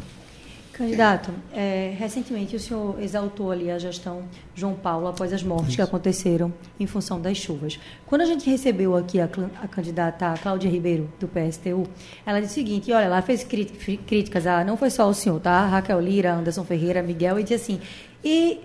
[0.84, 4.24] Candidato, é, recentemente o senhor exaltou ali a gestão
[4.54, 5.78] João Paulo após as mortes Isso.
[5.78, 7.80] que aconteceram em função das chuvas.
[8.06, 9.30] Quando a gente recebeu aqui a,
[9.62, 11.88] a candidata Cláudia Ribeiro, do PSTU,
[12.26, 15.66] ela disse o seguinte, olha, ela fez críticas a, não foi só o senhor, tá?
[15.68, 17.80] Raquel Lira, Anderson Ferreira, Miguel, e disse assim,
[18.24, 18.60] e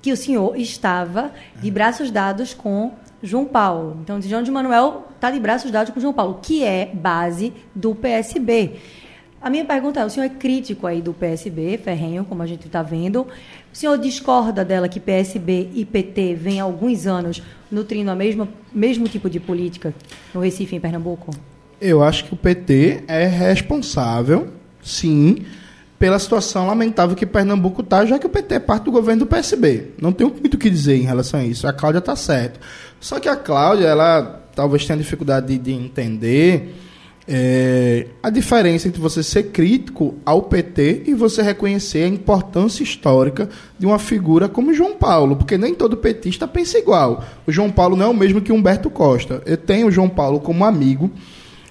[0.00, 3.98] que o senhor estava de braços dados com João Paulo.
[4.02, 7.94] Então, João de Manuel está de braços dados com João Paulo, que é base do
[7.94, 8.76] PSB.
[9.44, 12.66] A minha pergunta é: o senhor é crítico aí do PSB, ferrenho, como a gente
[12.66, 13.26] está vendo.
[13.70, 18.48] O senhor discorda dela que PSB e PT vêm há alguns anos nutrindo a mesma
[18.72, 19.92] mesmo tipo de política
[20.32, 21.30] no Recife, em Pernambuco?
[21.78, 24.48] Eu acho que o PT é responsável,
[24.82, 25.44] sim,
[25.98, 29.26] pela situação lamentável que Pernambuco está, já que o PT é parte do governo do
[29.26, 29.88] PSB.
[30.00, 31.68] Não tenho muito o que dizer em relação a isso.
[31.68, 32.58] A Cláudia está certa.
[32.98, 36.83] Só que a Cláudia, ela talvez tenha dificuldade de, de entender
[37.26, 43.48] é, a diferença entre você ser crítico ao PT e você reconhecer a importância histórica
[43.78, 47.24] de uma figura como João Paulo, porque nem todo petista pensa igual.
[47.46, 49.42] O João Paulo não é o mesmo que Humberto Costa.
[49.46, 51.10] Eu tenho o João Paulo como amigo,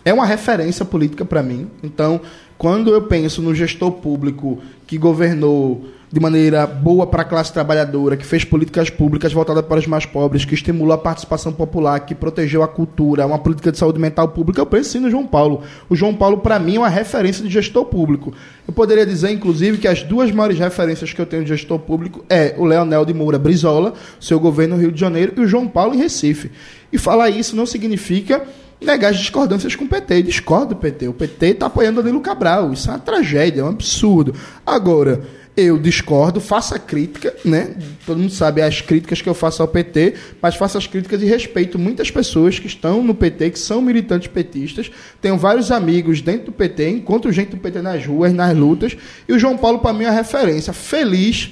[0.03, 1.67] é uma referência política para mim.
[1.83, 2.19] Então,
[2.57, 8.15] quando eu penso no gestor público que governou de maneira boa para a classe trabalhadora,
[8.15, 12.13] que fez políticas públicas voltadas para os mais pobres, que estimulou a participação popular, que
[12.13, 15.63] protegeu a cultura, uma política de saúde mental pública, eu penso sim no João Paulo.
[15.89, 18.31] O João Paulo, para mim, é uma referência de gestor público.
[18.67, 22.23] Eu poderia dizer, inclusive, que as duas maiores referências que eu tenho de gestor público
[22.29, 25.67] é o Leonel de Moura Brizola, seu governo no Rio de Janeiro, e o João
[25.67, 26.51] Paulo em Recife.
[26.91, 28.43] E falar isso não significa
[28.79, 30.21] negar as discordâncias com o PT.
[30.21, 31.07] Discordo do PT.
[31.07, 32.71] O PT está apoiando Danilo Cabral.
[32.71, 34.35] Isso é uma tragédia, é um absurdo.
[34.63, 35.23] Agora
[35.55, 37.75] eu discordo, faço a crítica, né?
[38.05, 41.25] Todo mundo sabe as críticas que eu faço ao PT, mas faço as críticas e
[41.25, 44.91] respeito muitas pessoas que estão no PT, que são militantes petistas.
[45.21, 48.97] Tenho vários amigos dentro do PT, encontro gente do PT nas ruas, nas lutas.
[49.27, 50.73] E o João Paulo, para mim, é uma referência.
[50.73, 51.51] Feliz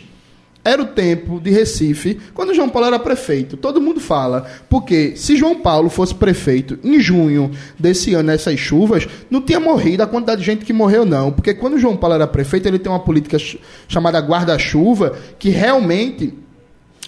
[0.64, 3.58] era o tempo de Recife, quando João Paulo era prefeito.
[3.58, 4.46] Todo mundo fala.
[4.70, 10.04] Porque se João Paulo fosse prefeito em junho desse ano, nessas chuvas, não tinha morrido
[10.04, 11.32] a quantidade de gente que morreu, não.
[11.32, 13.38] Porque quando João Paulo era prefeito, ele tem uma política
[13.88, 16.34] chamada guarda-chuva, que realmente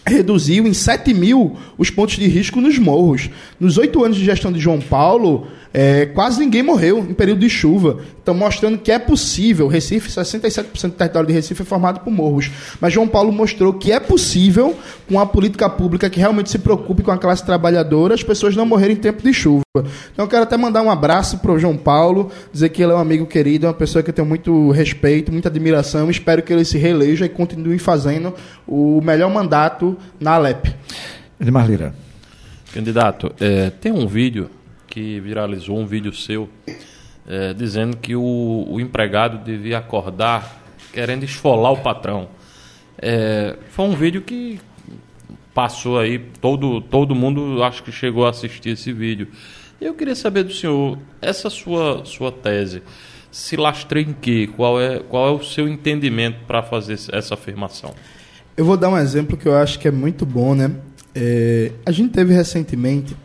[0.05, 3.29] reduziu em 7 mil os pontos de risco nos morros.
[3.59, 7.49] Nos oito anos de gestão de João Paulo, é, quase ninguém morreu em período de
[7.49, 7.97] chuva.
[8.21, 9.67] Então, mostrando que é possível.
[9.67, 12.51] Recife, 67% do território de Recife é formado por morros.
[12.79, 14.77] Mas João Paulo mostrou que é possível,
[15.09, 18.67] com a política pública que realmente se preocupe com a classe trabalhadora, as pessoas não
[18.67, 19.63] morrerem em tempo de chuva.
[19.75, 22.95] Então, eu quero até mandar um abraço para o João Paulo, dizer que ele é
[22.95, 26.09] um amigo querido, é uma pessoa que eu tenho muito respeito, muita admiração.
[26.11, 28.33] Espero que ele se reeleja e continue fazendo
[28.67, 30.71] o melhor mandato na Alep.
[31.41, 31.95] Edmar Lira.
[32.71, 34.49] Candidato, é, tem um vídeo
[34.93, 36.47] que viralizou um vídeo seu
[37.27, 40.61] é, dizendo que o, o, empregado devia acordar
[40.93, 42.27] querendo esfolar o patrão.
[43.01, 44.59] É, foi um vídeo que
[45.51, 49.29] passou aí, todo, todo mundo acho que chegou a assistir esse vídeo.
[49.81, 52.83] Eu queria saber do senhor, essa sua, sua tese
[53.31, 54.47] se lastreia em quê?
[54.55, 57.95] Qual é, qual é o seu entendimento para fazer essa afirmação?
[58.55, 60.69] Eu vou dar um exemplo que eu acho que é muito bom, né?
[61.15, 63.15] É, a gente teve recentemente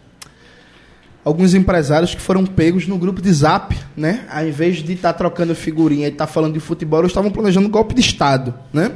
[1.28, 4.24] alguns empresários que foram pegos no grupo de Zap, né?
[4.30, 7.30] Ao invés de estar tá trocando figurinha e estar tá falando de futebol, eles estavam
[7.30, 8.92] planejando um golpe de Estado, né?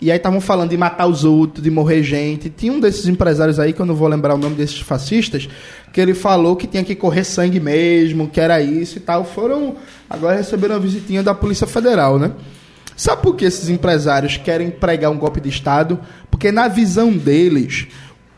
[0.00, 2.48] E aí estavam falando de matar os outros, de morrer gente.
[2.48, 5.48] Tinha um desses empresários aí, que eu não vou lembrar o nome desses fascistas,
[5.92, 9.24] que ele falou que tinha que correr sangue mesmo, que era isso e tal.
[9.24, 9.76] Foram.
[10.08, 12.32] Agora receberam uma visitinha da Polícia Federal, né?
[12.96, 15.98] Sabe por que esses empresários querem pregar um golpe de Estado?
[16.30, 17.88] Porque na visão deles,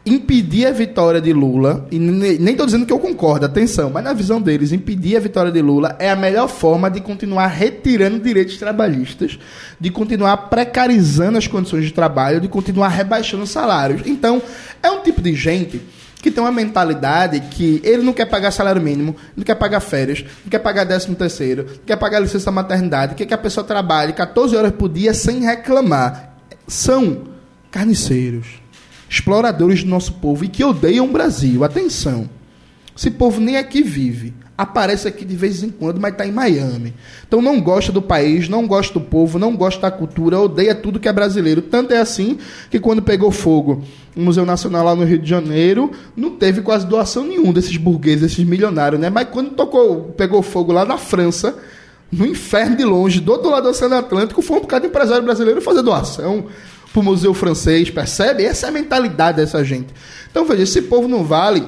[0.07, 4.13] impedir a vitória de Lula, e nem estou dizendo que eu concordo, atenção, mas na
[4.13, 8.57] visão deles, impedir a vitória de Lula é a melhor forma de continuar retirando direitos
[8.57, 9.37] trabalhistas,
[9.81, 14.03] de continuar precarizando as condições de trabalho, de continuar rebaixando salários.
[14.07, 14.41] Então,
[14.81, 15.83] é um tipo de gente
[16.23, 20.25] que tem uma mentalidade que ele não quer pagar salário mínimo, não quer pagar férias,
[20.45, 24.13] não quer pagar décimo terceiro, não quer pagar licença maternidade, quer que a pessoa trabalhe
[24.13, 26.37] 14 horas por dia sem reclamar.
[26.69, 27.25] São
[27.71, 28.66] carniceiros
[29.09, 31.65] exploradores do nosso povo e que odeiam o Brasil.
[31.65, 32.29] Atenção.
[32.97, 34.35] Esse povo nem aqui vive.
[34.57, 36.95] Aparece aqui de vez em quando, mas está em Miami.
[37.29, 40.99] Então não gosta do país, não gosta do povo, não gosta da cultura, odeia tudo
[40.99, 41.61] que é brasileiro.
[41.61, 42.39] Tanto é assim
[42.71, 43.83] que quando pegou fogo
[44.15, 48.23] no Museu Nacional lá no Rio de Janeiro, não teve quase doação nenhuma desses burgueses,
[48.23, 49.11] desses milionários, né?
[49.11, 51.55] Mas quando tocou, pegou fogo lá na França,
[52.11, 55.23] no inferno de longe, do outro lado do Oceano Atlântico, foi um bocado de empresário
[55.23, 56.47] brasileiro fazer doação
[56.97, 58.43] para o Museu Francês, percebe?
[58.43, 59.89] Essa é a mentalidade dessa gente.
[60.31, 61.63] Então, veja, esse povo não vale,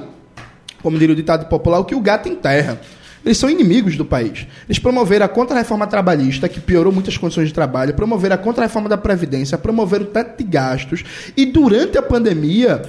[0.81, 2.81] como diria o ditado popular, o que o gato enterra.
[3.23, 4.47] Eles são inimigos do país.
[4.65, 8.97] Eles promoveram a contra-reforma trabalhista, que piorou muitas condições de trabalho, promoveram a contra-reforma da
[8.97, 11.03] Previdência, promoveram o teto de gastos,
[11.37, 12.81] e durante a pandemia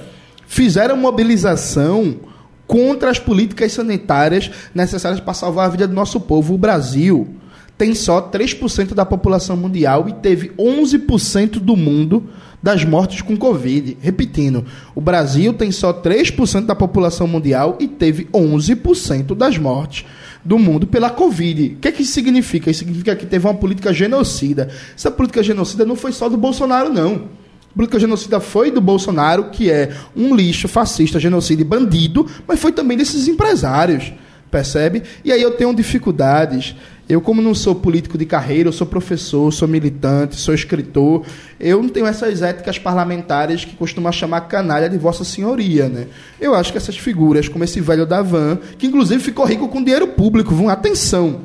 [0.47, 2.21] fizeram mobilização
[2.65, 6.55] contra as políticas sanitárias necessárias para salvar a vida do nosso povo.
[6.55, 7.35] O Brasil
[7.81, 12.29] tem só 3% da população mundial e teve 11% do mundo
[12.61, 13.97] das mortes com Covid.
[13.99, 14.63] Repetindo,
[14.93, 20.05] o Brasil tem só 3% da população mundial e teve 11% das mortes
[20.45, 21.73] do mundo pela Covid.
[21.73, 22.69] O que, é que isso significa?
[22.69, 24.69] Isso significa que teve uma política genocida.
[24.95, 27.29] Essa política genocida não foi só do Bolsonaro, não.
[27.71, 32.59] A política genocida foi do Bolsonaro, que é um lixo fascista, genocida e bandido, mas
[32.59, 34.13] foi também desses empresários.
[34.51, 35.01] Percebe?
[35.23, 36.75] E aí eu tenho dificuldades
[37.11, 41.25] eu, como não sou político de carreira, eu sou professor, sou militante, sou escritor,
[41.59, 46.07] eu não tenho essas éticas parlamentares que costumam chamar canalha de Vossa Senhoria, né?
[46.39, 49.83] Eu acho que essas figuras, como esse velho da van, que inclusive ficou rico com
[49.83, 51.41] dinheiro público, vão, atenção,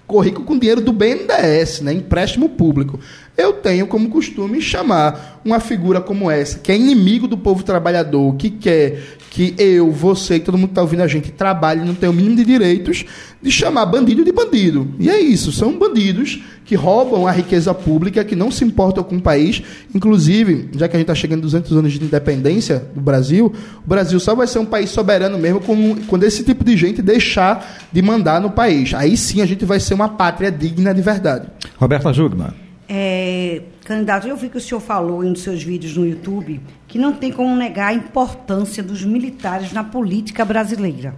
[0.00, 1.92] ficou rico com dinheiro do BNDES, né?
[1.92, 2.98] empréstimo público.
[3.36, 8.34] Eu tenho como costume chamar uma figura como essa, que é inimigo do povo trabalhador,
[8.36, 11.84] que quer que eu, você e todo mundo que está ouvindo a gente trabalhe e
[11.86, 13.02] não tem o mínimo de direitos,
[13.40, 14.94] de chamar bandido de bandido.
[14.98, 19.16] E é isso, são bandidos que roubam a riqueza pública, que não se importam com
[19.16, 19.62] o país.
[19.94, 23.50] Inclusive, já que a gente está chegando a 200 anos de independência do Brasil,
[23.82, 25.62] o Brasil só vai ser um país soberano mesmo
[26.06, 28.92] quando esse tipo de gente deixar de mandar no país.
[28.92, 31.46] Aí sim a gente vai ser uma pátria digna de verdade.
[31.78, 32.52] Roberta Jugman.
[32.86, 36.60] É, candidato, eu vi que o senhor falou em um dos seus vídeos no YouTube
[36.92, 41.14] que não tem como negar a importância dos militares na política brasileira.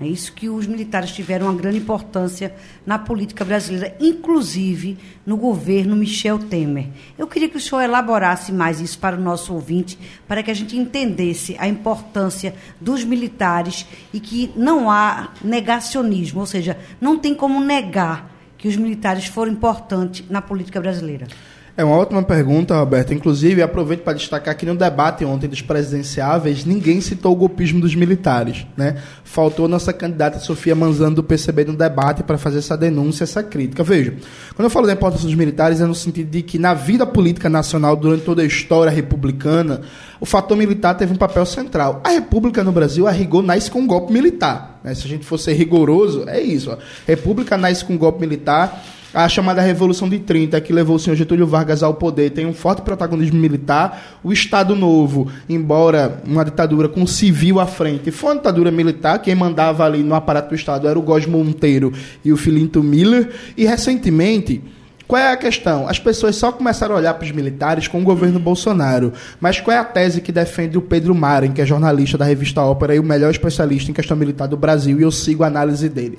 [0.00, 2.52] É isso que os militares tiveram uma grande importância
[2.84, 6.88] na política brasileira, inclusive no governo Michel Temer.
[7.16, 9.96] Eu queria que o senhor elaborasse mais isso para o nosso ouvinte,
[10.26, 16.46] para que a gente entendesse a importância dos militares e que não há negacionismo, ou
[16.46, 18.28] seja, não tem como negar
[18.58, 21.28] que os militares foram importantes na política brasileira?
[21.78, 23.12] É uma ótima pergunta, Roberto.
[23.12, 27.94] Inclusive, aproveito para destacar que no debate ontem dos presidenciáveis, ninguém citou o golpismo dos
[27.94, 28.66] militares.
[28.74, 28.96] Né?
[29.22, 33.84] Faltou nossa candidata Sofia Manzano do PCB no debate para fazer essa denúncia, essa crítica.
[33.84, 34.14] Veja,
[34.54, 37.50] quando eu falo da importância dos militares, é no sentido de que na vida política
[37.50, 39.82] nacional, durante toda a história republicana,
[40.18, 42.00] o fator militar teve um papel central.
[42.02, 44.80] A República no Brasil, a rigor, nasce com um golpe militar.
[44.82, 44.94] Né?
[44.94, 46.70] Se a gente fosse rigoroso, é isso.
[46.70, 46.78] Ó.
[47.06, 48.82] República nasce com um golpe militar
[49.16, 52.52] a chamada Revolução de 30, que levou o senhor Getúlio Vargas ao poder, tem um
[52.52, 54.18] forte protagonismo militar.
[54.22, 59.18] O Estado Novo, embora uma ditadura com civil à frente, foi uma ditadura militar.
[59.22, 63.30] Quem mandava ali no aparato do Estado era o Góes Monteiro e o Filinto Miller.
[63.56, 64.62] E recentemente.
[65.08, 65.88] Qual é a questão?
[65.88, 69.12] As pessoas só começaram a olhar para os militares com o governo Bolsonaro.
[69.40, 72.60] Mas qual é a tese que defende o Pedro Maren, que é jornalista da revista
[72.60, 75.88] Ópera e o melhor especialista em questão militar do Brasil, e eu sigo a análise
[75.88, 76.18] dele.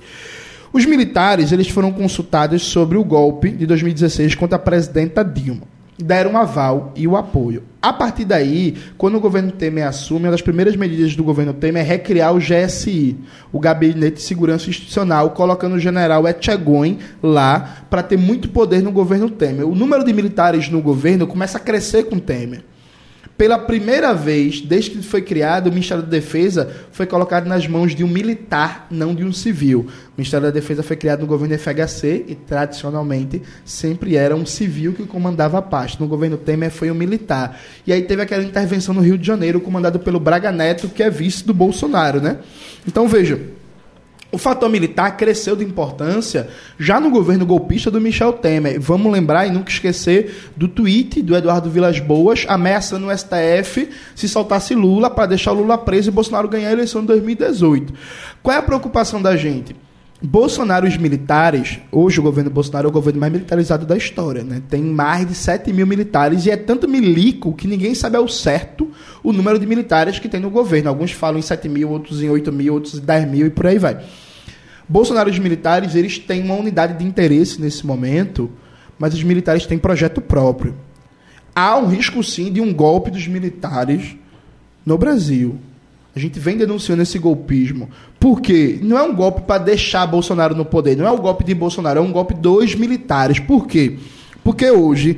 [0.77, 5.63] Os militares eles foram consultados sobre o golpe de 2016 contra a presidenta Dilma.
[5.97, 7.63] Deram aval e o apoio.
[7.81, 11.81] A partir daí, quando o governo Temer assume, uma das primeiras medidas do governo Temer
[11.81, 13.17] é recriar o GSI,
[13.51, 18.91] o Gabinete de Segurança Institucional, colocando o general Etchegoin lá para ter muito poder no
[18.91, 19.67] governo Temer.
[19.67, 22.63] O número de militares no governo começa a crescer com Temer.
[23.37, 27.93] Pela primeira vez, desde que foi criado, o Ministério da Defesa foi colocado nas mãos
[27.93, 29.81] de um militar, não de um civil.
[29.81, 34.93] O Ministério da Defesa foi criado no governo FHC e, tradicionalmente, sempre era um civil
[34.93, 36.03] que comandava a pasta.
[36.03, 37.61] No governo Temer foi um militar.
[37.85, 41.09] E aí teve aquela intervenção no Rio de Janeiro, comandado pelo Braga Neto, que é
[41.09, 42.39] vice do Bolsonaro, né?
[42.87, 43.39] Então, veja,
[44.31, 48.79] o fator militar cresceu de importância já no governo golpista do Michel Temer.
[48.79, 54.27] Vamos lembrar e nunca esquecer do tweet do Eduardo Vilas Boas ameaçando o STF se
[54.27, 57.93] soltasse Lula para deixar Lula preso e Bolsonaro ganhar a eleição de 2018.
[58.43, 59.75] Qual é a preocupação da gente?
[60.21, 64.43] Bolsonaro e os militares, hoje o governo Bolsonaro é o governo mais militarizado da história,
[64.43, 64.63] né?
[64.67, 68.91] Tem mais de 7 mil militares e é tanto milico que ninguém sabe ao certo
[69.21, 70.89] o número de militares que tem no governo.
[70.89, 73.67] Alguns falam em 7 mil, outros em 8 mil, outros em 10 mil e por
[73.67, 74.03] aí vai.
[74.89, 78.49] Bolsonaro e os militares, eles têm uma unidade de interesse nesse momento,
[78.97, 80.73] mas os militares têm projeto próprio.
[81.53, 84.15] Há um risco, sim, de um golpe dos militares
[84.83, 85.59] no Brasil.
[86.15, 87.91] A gente vem denunciando esse golpismo.
[88.19, 88.79] Por quê?
[88.81, 90.97] Não é um golpe para deixar Bolsonaro no poder.
[90.97, 93.39] Não é um golpe de Bolsonaro, é um golpe dos militares.
[93.39, 93.97] Por quê?
[94.43, 95.17] Porque hoje,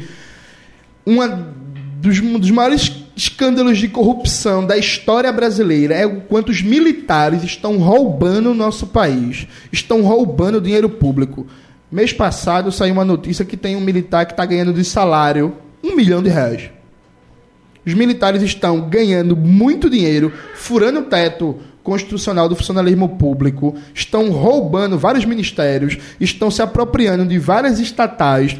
[1.06, 6.62] uma dos, um dos maiores escândalos de corrupção da história brasileira é o quanto os
[6.62, 9.48] militares estão roubando o nosso país.
[9.72, 11.46] Estão roubando dinheiro público.
[11.92, 15.96] Mês passado saiu uma notícia que tem um militar que está ganhando de salário um
[15.96, 16.70] milhão de reais.
[17.86, 21.58] Os militares estão ganhando muito dinheiro, furando o teto
[21.90, 28.56] constitucional do funcionalismo público, estão roubando vários ministérios, estão se apropriando de várias estatais.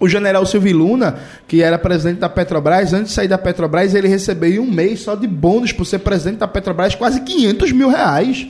[0.00, 4.08] O general Silvio Luna, que era presidente da Petrobras, antes de sair da Petrobras, ele
[4.08, 8.48] recebeu um mês só de bônus por ser presidente da Petrobras, quase 500 mil reais.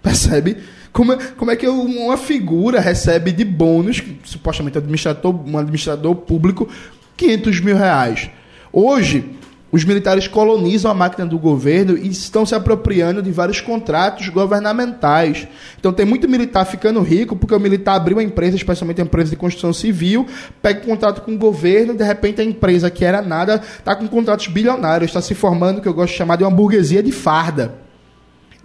[0.00, 0.58] Percebe?
[0.92, 6.68] Como é, como é que uma figura recebe de bônus, supostamente administrador, um administrador público,
[7.16, 8.30] 500 mil reais?
[8.72, 9.24] Hoje,
[9.72, 15.48] os militares colonizam a máquina do governo e estão se apropriando de vários contratos governamentais.
[15.80, 19.30] Então tem muito militar ficando rico porque o militar abriu uma empresa, especialmente a empresa
[19.30, 20.26] de construção civil,
[20.60, 24.06] pega um contrato com o governo, de repente a empresa que era nada está com
[24.06, 27.10] contratos bilionários, está se formando o que eu gosto de chamar de uma burguesia de
[27.10, 27.76] farda.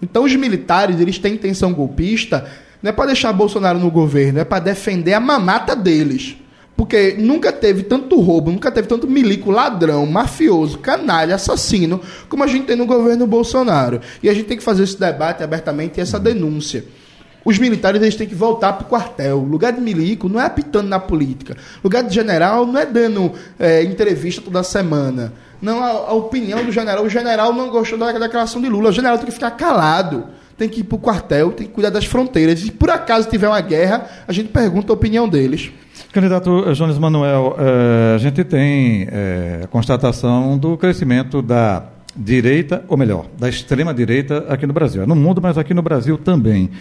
[0.02, 2.46] Então os militares eles têm intenção golpista,
[2.84, 6.36] não é para deixar Bolsonaro no governo, é para defender a mamata deles.
[6.78, 12.00] Porque nunca teve tanto roubo, nunca teve tanto milico, ladrão, mafioso, canalha, assassino,
[12.30, 14.00] como a gente tem no governo Bolsonaro.
[14.22, 16.86] E a gente tem que fazer esse debate abertamente e essa denúncia.
[17.44, 19.40] Os militares eles têm que voltar para o quartel.
[19.40, 21.58] Lugar de milico não é apitando na política.
[21.84, 25.34] Lugar de general não é dando é, entrevista toda semana.
[25.60, 27.04] Não, a, a, opinião do general.
[27.04, 28.90] O general não gostou da declaração de Lula.
[28.90, 30.26] O general tem que ficar calado.
[30.58, 32.60] Tem que ir para o quartel, tem que cuidar das fronteiras.
[32.60, 35.72] E se por acaso tiver uma guerra, a gente pergunta a opinião deles.
[36.18, 41.84] Candidato Jones Manuel, eh, a gente tem eh, a constatação do crescimento da
[42.16, 45.04] direita, ou melhor, da extrema-direita aqui no Brasil.
[45.04, 46.72] É no mundo, mas aqui no Brasil também.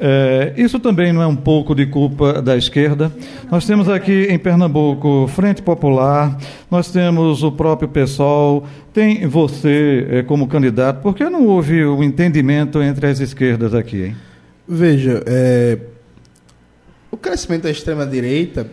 [0.00, 3.10] É, isso também não é um pouco de culpa da esquerda.
[3.50, 6.38] Nós temos aqui em Pernambuco Frente Popular,
[6.70, 11.02] nós temos o próprio PSOL, tem você é, como candidato.
[11.02, 14.16] Por que não houve o um entendimento entre as esquerdas aqui, hein?
[14.68, 15.76] Veja, é,
[17.10, 18.70] o crescimento da extrema-direita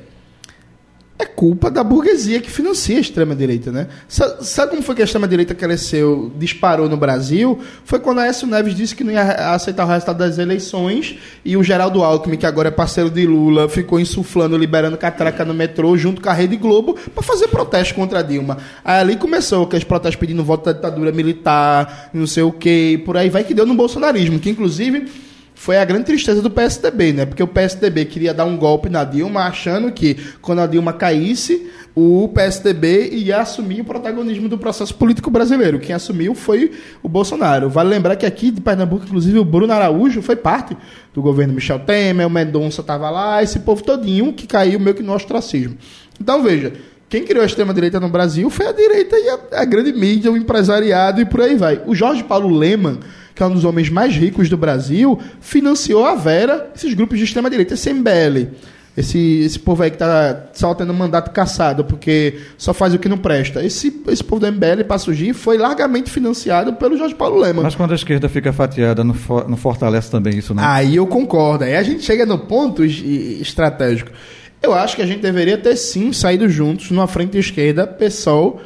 [1.17, 3.87] é culpa da burguesia que financia a extrema-direita, né?
[4.07, 7.59] Sabe, como foi que a extrema-direita cresceu, disparou no Brasil?
[7.85, 11.55] Foi quando a Aécio Neves disse que não ia aceitar o resultado das eleições e
[11.55, 15.95] o Geraldo Alckmin, que agora é parceiro de Lula, ficou insuflando, liberando catraca no metrô
[15.95, 18.57] junto com a Rede Globo para fazer protesto contra a Dilma.
[18.83, 23.15] Aí ali começou aqueles protestos pedindo voto da ditadura militar, não sei o quê, por
[23.15, 25.07] aí vai que deu no bolsonarismo, que inclusive
[25.63, 27.25] foi a grande tristeza do PSDB, né?
[27.25, 31.69] Porque o PSDB queria dar um golpe na Dilma, achando que quando a Dilma caísse,
[31.95, 35.79] o PSDB ia assumir o protagonismo do processo político brasileiro.
[35.79, 37.69] Quem assumiu foi o Bolsonaro.
[37.69, 40.75] Vale lembrar que aqui de Pernambuco, inclusive, o Bruno Araújo foi parte
[41.13, 45.01] do governo Michel Temer, o Mendonça estava lá, esse povo todinho que caiu meio que
[45.01, 45.77] no ostracismo.
[46.19, 46.73] Então, veja,
[47.07, 50.35] quem criou a extrema-direita no Brasil foi a direita e a, a grande mídia, o
[50.35, 51.81] empresariado e por aí vai.
[51.85, 52.99] O Jorge Paulo Leman
[53.35, 57.25] que é um dos homens mais ricos do Brasil, financiou a Vera, esses grupos de
[57.25, 58.51] extrema-direita, esse MBL.
[58.95, 63.09] Esse, esse povo aí que está só tendo mandato caçado porque só faz o que
[63.09, 63.65] não presta.
[63.65, 67.63] Esse, esse povo do MBL para surgir foi largamente financiado pelo Jorge Paulo Lema.
[67.63, 70.61] Mas quando a esquerda fica fatiada, não, for, não fortalece também isso, né?
[70.63, 71.63] Aí eu concordo.
[71.63, 74.11] Aí a gente chega no ponto estratégico.
[74.61, 78.61] Eu acho que a gente deveria ter sim saído juntos numa frente esquerda, PSOL,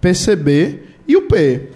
[0.00, 1.68] PCB e o P.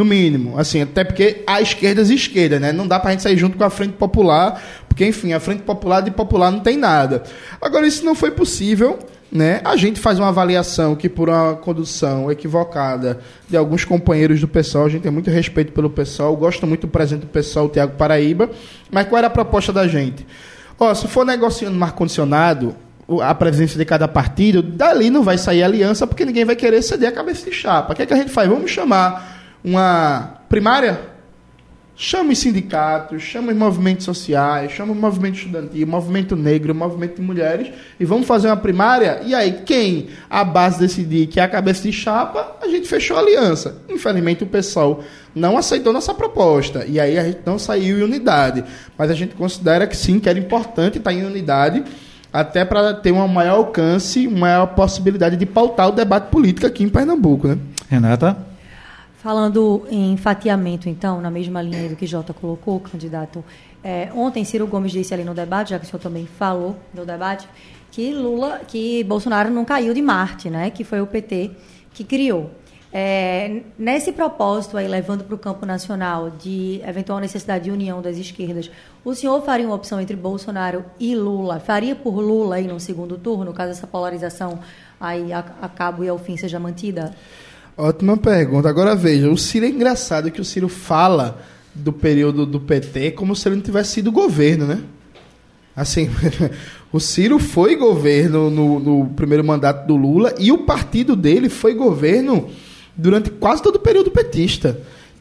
[0.00, 2.72] No mínimo, assim, até porque há esquerdas e esquerda, né?
[2.72, 6.00] Não dá pra gente sair junto com a Frente Popular, porque, enfim, a Frente Popular
[6.00, 7.22] de popular não tem nada.
[7.60, 8.98] Agora, isso não foi possível,
[9.30, 9.60] né?
[9.62, 14.86] A gente faz uma avaliação que, por uma condução equivocada de alguns companheiros do pessoal,
[14.86, 17.92] a gente tem muito respeito pelo pessoal, gosto muito do presidente do pessoal, o Tiago
[17.98, 18.48] Paraíba,
[18.90, 20.26] mas qual era a proposta da gente?
[20.78, 22.74] Ó, se for negociando no ar-condicionado,
[23.22, 27.10] a presidência de cada partido, dali não vai sair aliança, porque ninguém vai querer ceder
[27.10, 27.92] a cabeça de chapa.
[27.92, 28.48] O que, é que a gente faz?
[28.48, 31.00] Vamos chamar uma primária,
[32.00, 37.22] chama os sindicatos, chama os movimentos sociais, chama o movimento estudantil, movimento negro, movimento de
[37.22, 39.20] mulheres, e vamos fazer uma primária.
[39.24, 43.18] E aí, quem a base decidir que é a cabeça de chapa, a gente fechou
[43.18, 43.82] a aliança.
[43.86, 45.04] Infelizmente, o pessoal
[45.34, 46.86] não aceitou nossa proposta.
[46.86, 48.64] E aí a gente não saiu em unidade.
[48.96, 51.84] Mas a gente considera que sim, que era importante estar em unidade
[52.32, 56.82] até para ter um maior alcance, uma maior possibilidade de pautar o debate político aqui
[56.82, 57.58] em Pernambuco, né?
[57.88, 58.49] Renata?
[59.22, 63.44] Falando em fatiamento, então, na mesma linha do que Jota colocou, candidato,
[63.84, 67.04] é, ontem Ciro Gomes disse ali no debate, já que o senhor também falou no
[67.04, 67.46] debate,
[67.92, 70.70] que Lula, que Bolsonaro não caiu de Marte, né?
[70.70, 71.50] Que foi o PT
[71.92, 72.50] que criou.
[72.90, 78.16] É, nesse propósito aí, levando para o campo nacional de eventual necessidade de união das
[78.16, 78.70] esquerdas,
[79.04, 81.60] o senhor faria uma opção entre Bolsonaro e Lula?
[81.60, 84.60] Faria por Lula aí no segundo turno, caso essa polarização
[84.98, 87.14] aí a, a cabo e ao fim seja mantida?
[87.80, 88.68] Ótima pergunta.
[88.68, 91.40] Agora veja, o Ciro é engraçado que o Ciro fala
[91.74, 94.82] do período do PT como se ele não tivesse sido governo, né?
[95.74, 96.10] Assim,
[96.92, 101.72] o Ciro foi governo no, no, primeiro mandato do Lula e o partido dele foi
[101.72, 102.50] governo
[102.94, 104.78] durante quase todo o período petista.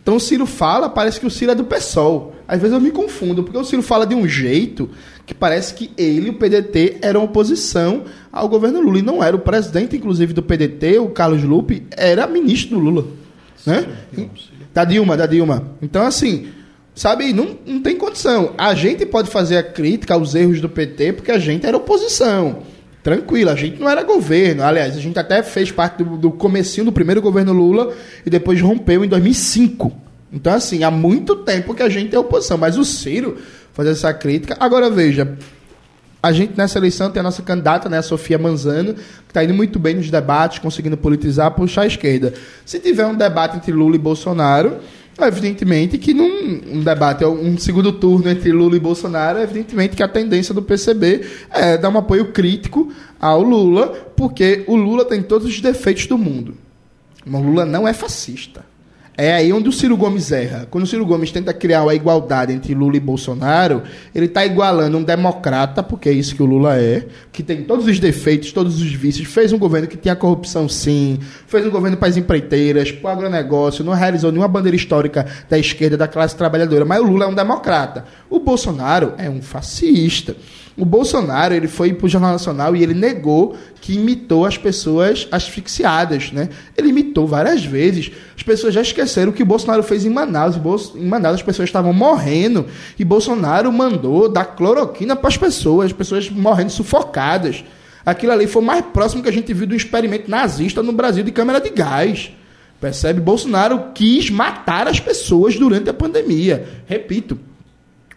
[0.10, 2.34] Então o Ciro fala, parece que o Ciro é do PSOL.
[2.48, 4.90] Às vezes eu me confundo, porque o Ciro fala de um jeito
[5.24, 8.98] que parece que ele, o PDT, era oposição ao governo Lula.
[8.98, 9.36] E não era.
[9.36, 13.06] O presidente, inclusive, do PDT, o Carlos Lupe, era ministro do Lula.
[13.64, 13.88] Né?
[14.74, 15.76] Da Dilma, da Dilma.
[15.80, 16.48] Então, assim,
[16.96, 18.56] sabe, não, não tem condição.
[18.58, 22.64] A gente pode fazer a crítica aos erros do PT porque a gente era oposição.
[23.02, 24.64] Tranquilo, a gente não era governo.
[24.64, 27.94] Aliás, a gente até fez parte do, do comecinho do primeiro governo Lula
[28.26, 29.92] e depois rompeu em 2005.
[30.32, 32.58] Então, assim, há muito tempo que a gente é oposição.
[32.58, 33.38] Mas o Ciro
[33.74, 34.58] fazer essa crítica.
[34.60, 35.38] Agora, veja,
[36.22, 39.54] a gente nessa eleição tem a nossa candidata, né, a Sofia Manzano, que está indo
[39.54, 42.34] muito bem nos debates, conseguindo politizar, puxar a esquerda.
[42.66, 44.80] Se tiver um debate entre Lula e Bolsonaro,
[45.26, 50.08] evidentemente que num um debate, um segundo turno entre Lula e Bolsonaro, evidentemente que a
[50.08, 55.48] tendência do PCB é dar um apoio crítico ao Lula, porque o Lula tem todos
[55.48, 56.56] os defeitos do mundo.
[57.26, 58.66] O Lula não é fascista.
[59.22, 60.66] É aí onde o Ciro Gomes erra.
[60.72, 63.84] Quando o Ciro Gomes tenta criar uma igualdade entre Lula e Bolsonaro,
[64.16, 67.86] ele está igualando um democrata, porque é isso que o Lula é, que tem todos
[67.86, 71.98] os defeitos, todos os vícios, fez um governo que tinha corrupção sim, fez um governo
[71.98, 76.38] para as empreiteiras, para o agronegócio, não realizou nenhuma bandeira histórica da esquerda, da classe
[76.38, 78.06] trabalhadora, mas o Lula é um democrata.
[78.30, 80.34] O Bolsonaro é um fascista.
[80.80, 85.28] O Bolsonaro ele foi para o Jornal Nacional e ele negou que imitou as pessoas
[85.30, 86.48] asfixiadas, né?
[86.78, 88.10] Ele imitou várias vezes.
[88.36, 90.56] As pessoas já esqueceram o que o Bolsonaro fez em Manaus.
[90.96, 92.66] Em Manaus as pessoas estavam morrendo
[92.98, 97.62] e Bolsonaro mandou dar cloroquina para as pessoas, as pessoas morrendo sufocadas.
[98.06, 101.26] Aquilo ali foi o mais próximo que a gente viu do experimento nazista no Brasil
[101.26, 102.32] de câmera de gás.
[102.80, 103.20] Percebe?
[103.20, 106.66] Bolsonaro quis matar as pessoas durante a pandemia.
[106.88, 107.38] Repito,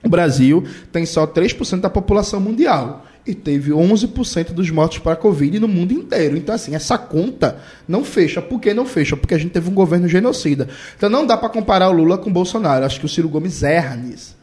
[0.05, 3.07] o Brasil tem só 3% da população mundial.
[3.25, 6.37] e teve 11% dos mortos para a Covid no mundo inteiro.
[6.37, 8.43] Então, assim, essa conta não fecha.
[8.43, 9.17] Por que não fecha?
[9.17, 10.69] Porque a gente teve um governo genocida.
[10.97, 12.85] Então, não dá para comparar o Lula com o Bolsonaro.
[12.85, 14.37] Acho que o Ciro Gomes erra nisso.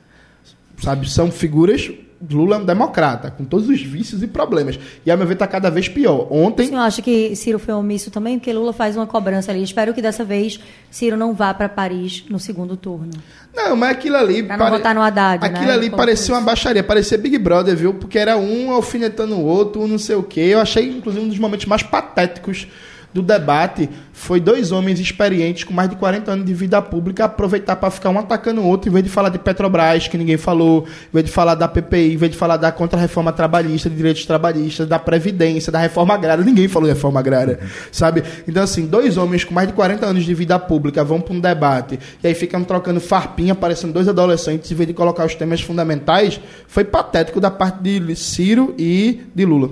[0.82, 1.91] Sabe, são figuras
[2.30, 4.78] Lula é um democrata, com todos os vícios e problemas.
[5.06, 6.28] E, a meu ver, está cada vez pior.
[6.32, 6.66] Ontem.
[6.66, 8.38] Você não acha que Ciro foi omisso também?
[8.38, 9.64] Porque Lula faz uma cobrança ali.
[9.64, 10.60] Espero que dessa vez
[10.92, 13.12] Ciro não vá para Paris no segundo turno.
[13.56, 14.44] Não, mas aquilo ali.
[14.44, 14.78] Pra não pare...
[14.78, 15.46] votar no Haddad.
[15.46, 15.74] Aquilo né?
[15.74, 17.94] ali parecia uma baixaria, parecia Big Brother, viu?
[17.94, 20.42] Porque era um alfinetando o outro, um não sei o quê.
[20.42, 22.68] Eu achei, inclusive, um dos momentos mais patéticos
[23.14, 27.76] do debate foi dois homens experientes com mais de 40 anos de vida pública aproveitar
[27.78, 30.86] para ficar um atacando o outro, em vez de falar de Petrobras, que ninguém falou,
[30.86, 34.26] em vez de falar da PPI, em vez de falar da contra-reforma trabalhista, de direitos
[34.26, 36.43] trabalhistas, da Previdência, da reforma agrária.
[36.43, 37.60] Ninguém falou de reforma agrária,
[37.91, 38.24] sabe?
[38.47, 41.39] Então, assim, dois homens com mais de 40 anos de vida pública vão para um
[41.39, 45.62] debate e aí ficam trocando farpinha, parecendo dois adolescentes, em vez de colocar os temas
[45.62, 49.72] fundamentais, foi patético da parte de Ciro e de Lula.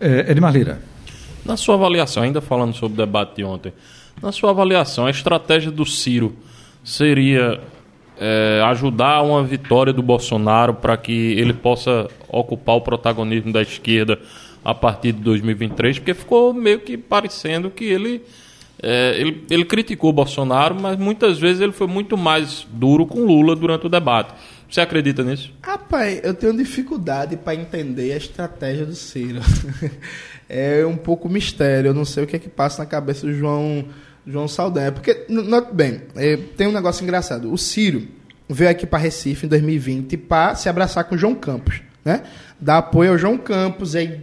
[0.00, 0.90] É, Edmar Lira.
[1.44, 3.72] Na sua avaliação, ainda falando sobre o debate de ontem,
[4.22, 6.36] na sua avaliação, a estratégia do Ciro
[6.84, 7.60] seria
[8.18, 14.18] é, ajudar uma vitória do Bolsonaro para que ele possa ocupar o protagonismo da esquerda
[14.62, 15.98] a partir de 2023?
[15.98, 18.22] Porque ficou meio que parecendo que ele,
[18.82, 23.24] é, ele, ele criticou o Bolsonaro, mas muitas vezes ele foi muito mais duro com
[23.24, 24.34] Lula durante o debate.
[24.68, 25.50] Você acredita nisso?
[25.62, 29.40] Rapaz, eu tenho dificuldade para entender a estratégia do Ciro.
[30.50, 31.90] é um pouco mistério.
[31.90, 33.86] Eu não sei o que é que passa na cabeça do João,
[34.26, 34.90] João Saldanha.
[34.90, 37.52] Porque, not, bem, é, tem um negócio engraçado.
[37.52, 38.08] O Ciro
[38.48, 42.24] veio aqui para Recife em 2020 para se abraçar com o João Campos, né?
[42.60, 44.20] Dar apoio ao João Campos, aí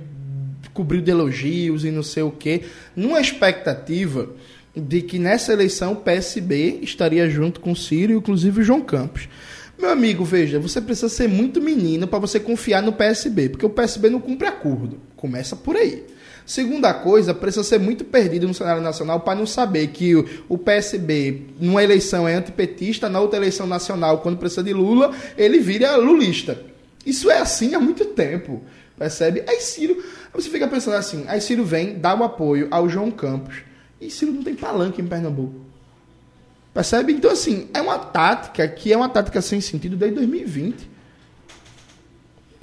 [0.73, 2.63] cobriu de elogios e não sei o quê,
[2.95, 4.30] numa expectativa
[4.75, 9.28] de que nessa eleição o PSB estaria junto com o Ciro inclusive o João Campos.
[9.78, 13.69] Meu amigo, veja, você precisa ser muito menino para você confiar no PSB, porque o
[13.69, 14.99] PSB não cumpre acordo.
[15.15, 16.03] Começa por aí.
[16.47, 20.15] Segunda coisa, precisa ser muito perdido no cenário nacional para não saber que
[20.47, 25.59] o, PSB, numa eleição, é antipetista, na outra eleição nacional, quando precisa de Lula, ele
[25.59, 26.63] vira lulista.
[27.05, 28.63] Isso é assim há muito tempo.
[28.97, 29.43] Percebe?
[29.45, 30.01] Aí Ciro,
[30.33, 33.57] você fica pensando assim, aí Ciro vem, dá o apoio ao João Campos.
[33.99, 35.59] E Ciro não tem palanque em Pernambuco.
[36.73, 37.11] Percebe?
[37.11, 40.96] Então, assim, é uma tática que é uma tática sem sentido desde 2020.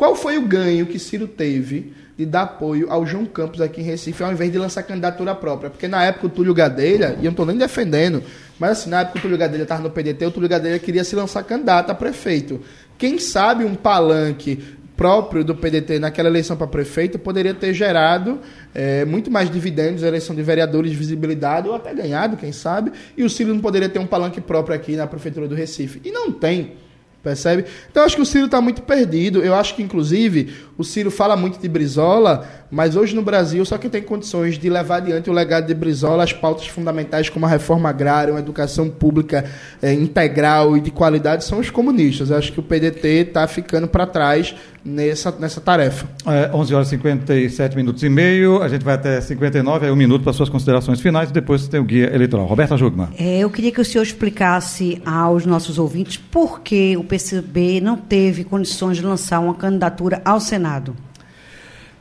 [0.05, 3.85] Qual foi o ganho que Ciro teve de dar apoio ao João Campos aqui em
[3.85, 5.71] Recife, ao invés de lançar candidatura própria.
[5.71, 8.23] Porque na época o Túlio Gadelha, e eu não estou nem defendendo,
[8.59, 11.17] mas assim, na época o Túlio Gadelha estava no PDT, o Túlio Gadelha queria se
[11.17, 12.61] lançar candidato a prefeito.
[12.99, 14.63] Quem sabe um palanque
[14.95, 18.41] próprio do PDT naquela eleição para prefeito poderia ter gerado
[18.75, 23.31] é, muito mais dividendos, eleição de vereadores, visibilidade, ou até ganhado, quem sabe, e o
[23.31, 26.03] Ciro não poderia ter um palanque próprio aqui na prefeitura do Recife.
[26.05, 26.85] E não tem.
[27.25, 27.65] Percebe?
[27.91, 29.43] Então eu acho que o Ciro está muito perdido.
[29.43, 33.79] Eu acho que, inclusive, o Ciro fala muito de Brizola, mas hoje no Brasil, só
[33.79, 37.49] quem tem condições de levar adiante o legado de Brizola, as pautas fundamentais como a
[37.49, 39.45] reforma agrária, uma educação pública
[39.81, 42.31] é, integral e de qualidade, são os comunistas.
[42.31, 44.55] Eu acho que o PDT está ficando para trás
[44.85, 46.07] nessa, nessa tarefa.
[46.27, 49.97] É, 11 horas e 57 minutos e meio, a gente vai até 59, aí um
[49.97, 52.47] minuto para suas considerações finais e depois tem o guia eleitoral.
[52.47, 53.09] Roberta Jugman.
[53.19, 57.97] É, eu queria que o senhor explicasse aos nossos ouvintes por que o PCB não
[57.97, 60.64] teve condições de lançar uma candidatura ao Senado.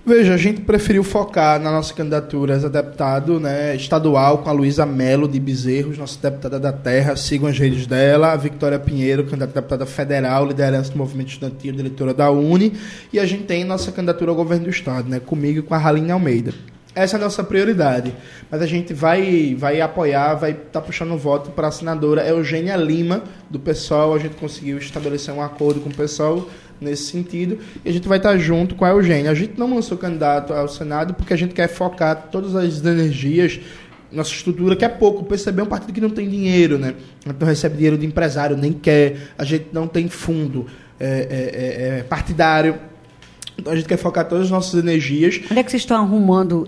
[0.06, 4.86] Veja, a gente preferiu focar na nossa candidatura a deputado né, estadual com a Luísa
[4.86, 7.16] Melo de Bezerros, nossa deputada da Terra.
[7.16, 8.34] Sigam as redes dela.
[8.34, 12.74] A Victoria Pinheiro, candidata a deputada federal, liderança do movimento estudantil, diretora da Uni.
[13.14, 15.78] E a gente tem nossa candidatura ao governo do Estado, né, comigo e com a
[15.78, 16.54] Raline Almeida.
[16.94, 18.14] Essa é a nossa prioridade.
[18.52, 22.76] Mas a gente vai, vai apoiar, vai estar tá puxando voto para a senadora Eugênia
[22.76, 24.14] Lima, do PSOL.
[24.14, 26.50] A gente conseguiu estabelecer um acordo com o PSOL
[26.80, 27.60] nesse sentido.
[27.84, 29.32] E a gente vai estar junto com a Eugênia.
[29.32, 33.60] A gente não lançou candidato ao Senado porque a gente quer focar todas as energias
[34.14, 35.24] nossa estrutura, que é pouco.
[35.24, 36.94] PCB é um partido que não tem dinheiro, né?
[37.26, 39.34] Não recebe dinheiro de empresário, nem quer.
[39.38, 40.68] A gente não tem fundo
[41.00, 42.78] é, é, é, é partidário.
[43.58, 45.42] Então a gente quer focar todas as nossas energias.
[45.50, 46.68] Onde é que vocês estão arrumando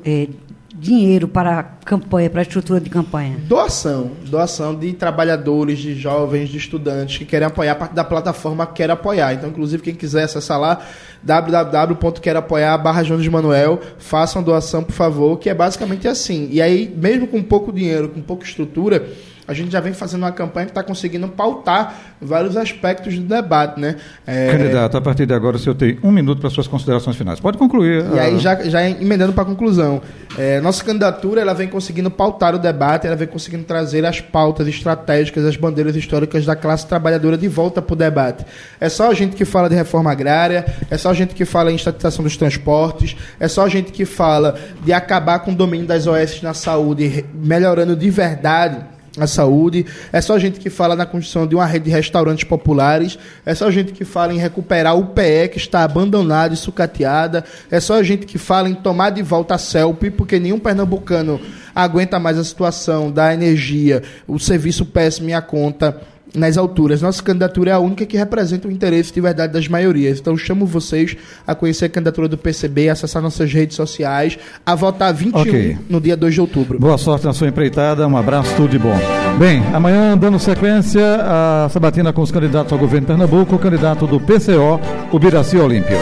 [0.77, 3.37] dinheiro para a campanha, para a estrutura de campanha?
[3.47, 4.11] Doação.
[4.25, 9.33] Doação de trabalhadores, de jovens, de estudantes que querem apoiar, parte da plataforma Quer Apoiar.
[9.33, 10.81] Então, inclusive, quem quiser acessar lá,
[11.23, 16.49] www.querapoiar barra Jones Manuel, façam doação, por favor, que é basicamente assim.
[16.51, 19.07] E aí, mesmo com pouco dinheiro, com pouca estrutura,
[19.47, 23.79] a gente já vem fazendo uma campanha que está conseguindo pautar vários aspectos do debate,
[23.79, 23.95] né?
[24.25, 24.51] É...
[24.51, 27.39] Candidato, a partir de agora o senhor tem um minuto para suas considerações finais.
[27.39, 28.05] Pode concluir.
[28.13, 30.01] E aí, já, já emendando para a conclusão,
[30.37, 34.67] é, nossa candidatura ela vem conseguindo pautar o debate, ela vem conseguindo trazer as pautas
[34.67, 38.45] estratégicas, as bandeiras históricas da classe trabalhadora de volta para o debate.
[38.79, 41.71] É só a gente que fala de reforma agrária, é só a gente que fala
[41.71, 45.85] em estatização dos transportes, é só a gente que fala de acabar com o domínio
[45.85, 51.05] das OS na saúde, melhorando de verdade a saúde, é só gente que fala na
[51.05, 55.07] construção de uma rede de restaurantes populares, é só gente que fala em recuperar o
[55.07, 59.55] PE que está abandonado e sucateada, é só gente que fala em tomar de volta
[59.55, 61.39] a CELP, porque nenhum pernambucano
[61.73, 66.01] aguenta mais a situação da energia, o serviço péssimo e a conta
[66.35, 67.01] nas alturas.
[67.01, 70.19] Nossa candidatura é a única que representa o interesse de verdade das maiorias.
[70.19, 71.15] Então, chamo vocês
[71.45, 75.77] a conhecer a candidatura do PCB, a acessar nossas redes sociais, a votar 21 okay.
[75.89, 76.79] no dia 2 de outubro.
[76.79, 78.97] Boa sorte na sua empreitada, um abraço, tudo de bom.
[79.37, 84.07] Bem, amanhã, dando sequência, a sabatina com os candidatos ao governo de Pernambuco, o candidato
[84.07, 84.79] do PCO,
[85.11, 85.97] o Biraci Olímpio.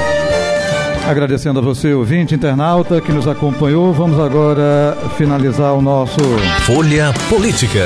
[1.08, 3.92] Agradecendo a você, ouvinte, internauta, que nos acompanhou.
[3.92, 6.22] Vamos agora finalizar o nosso
[6.66, 7.86] Folha Política.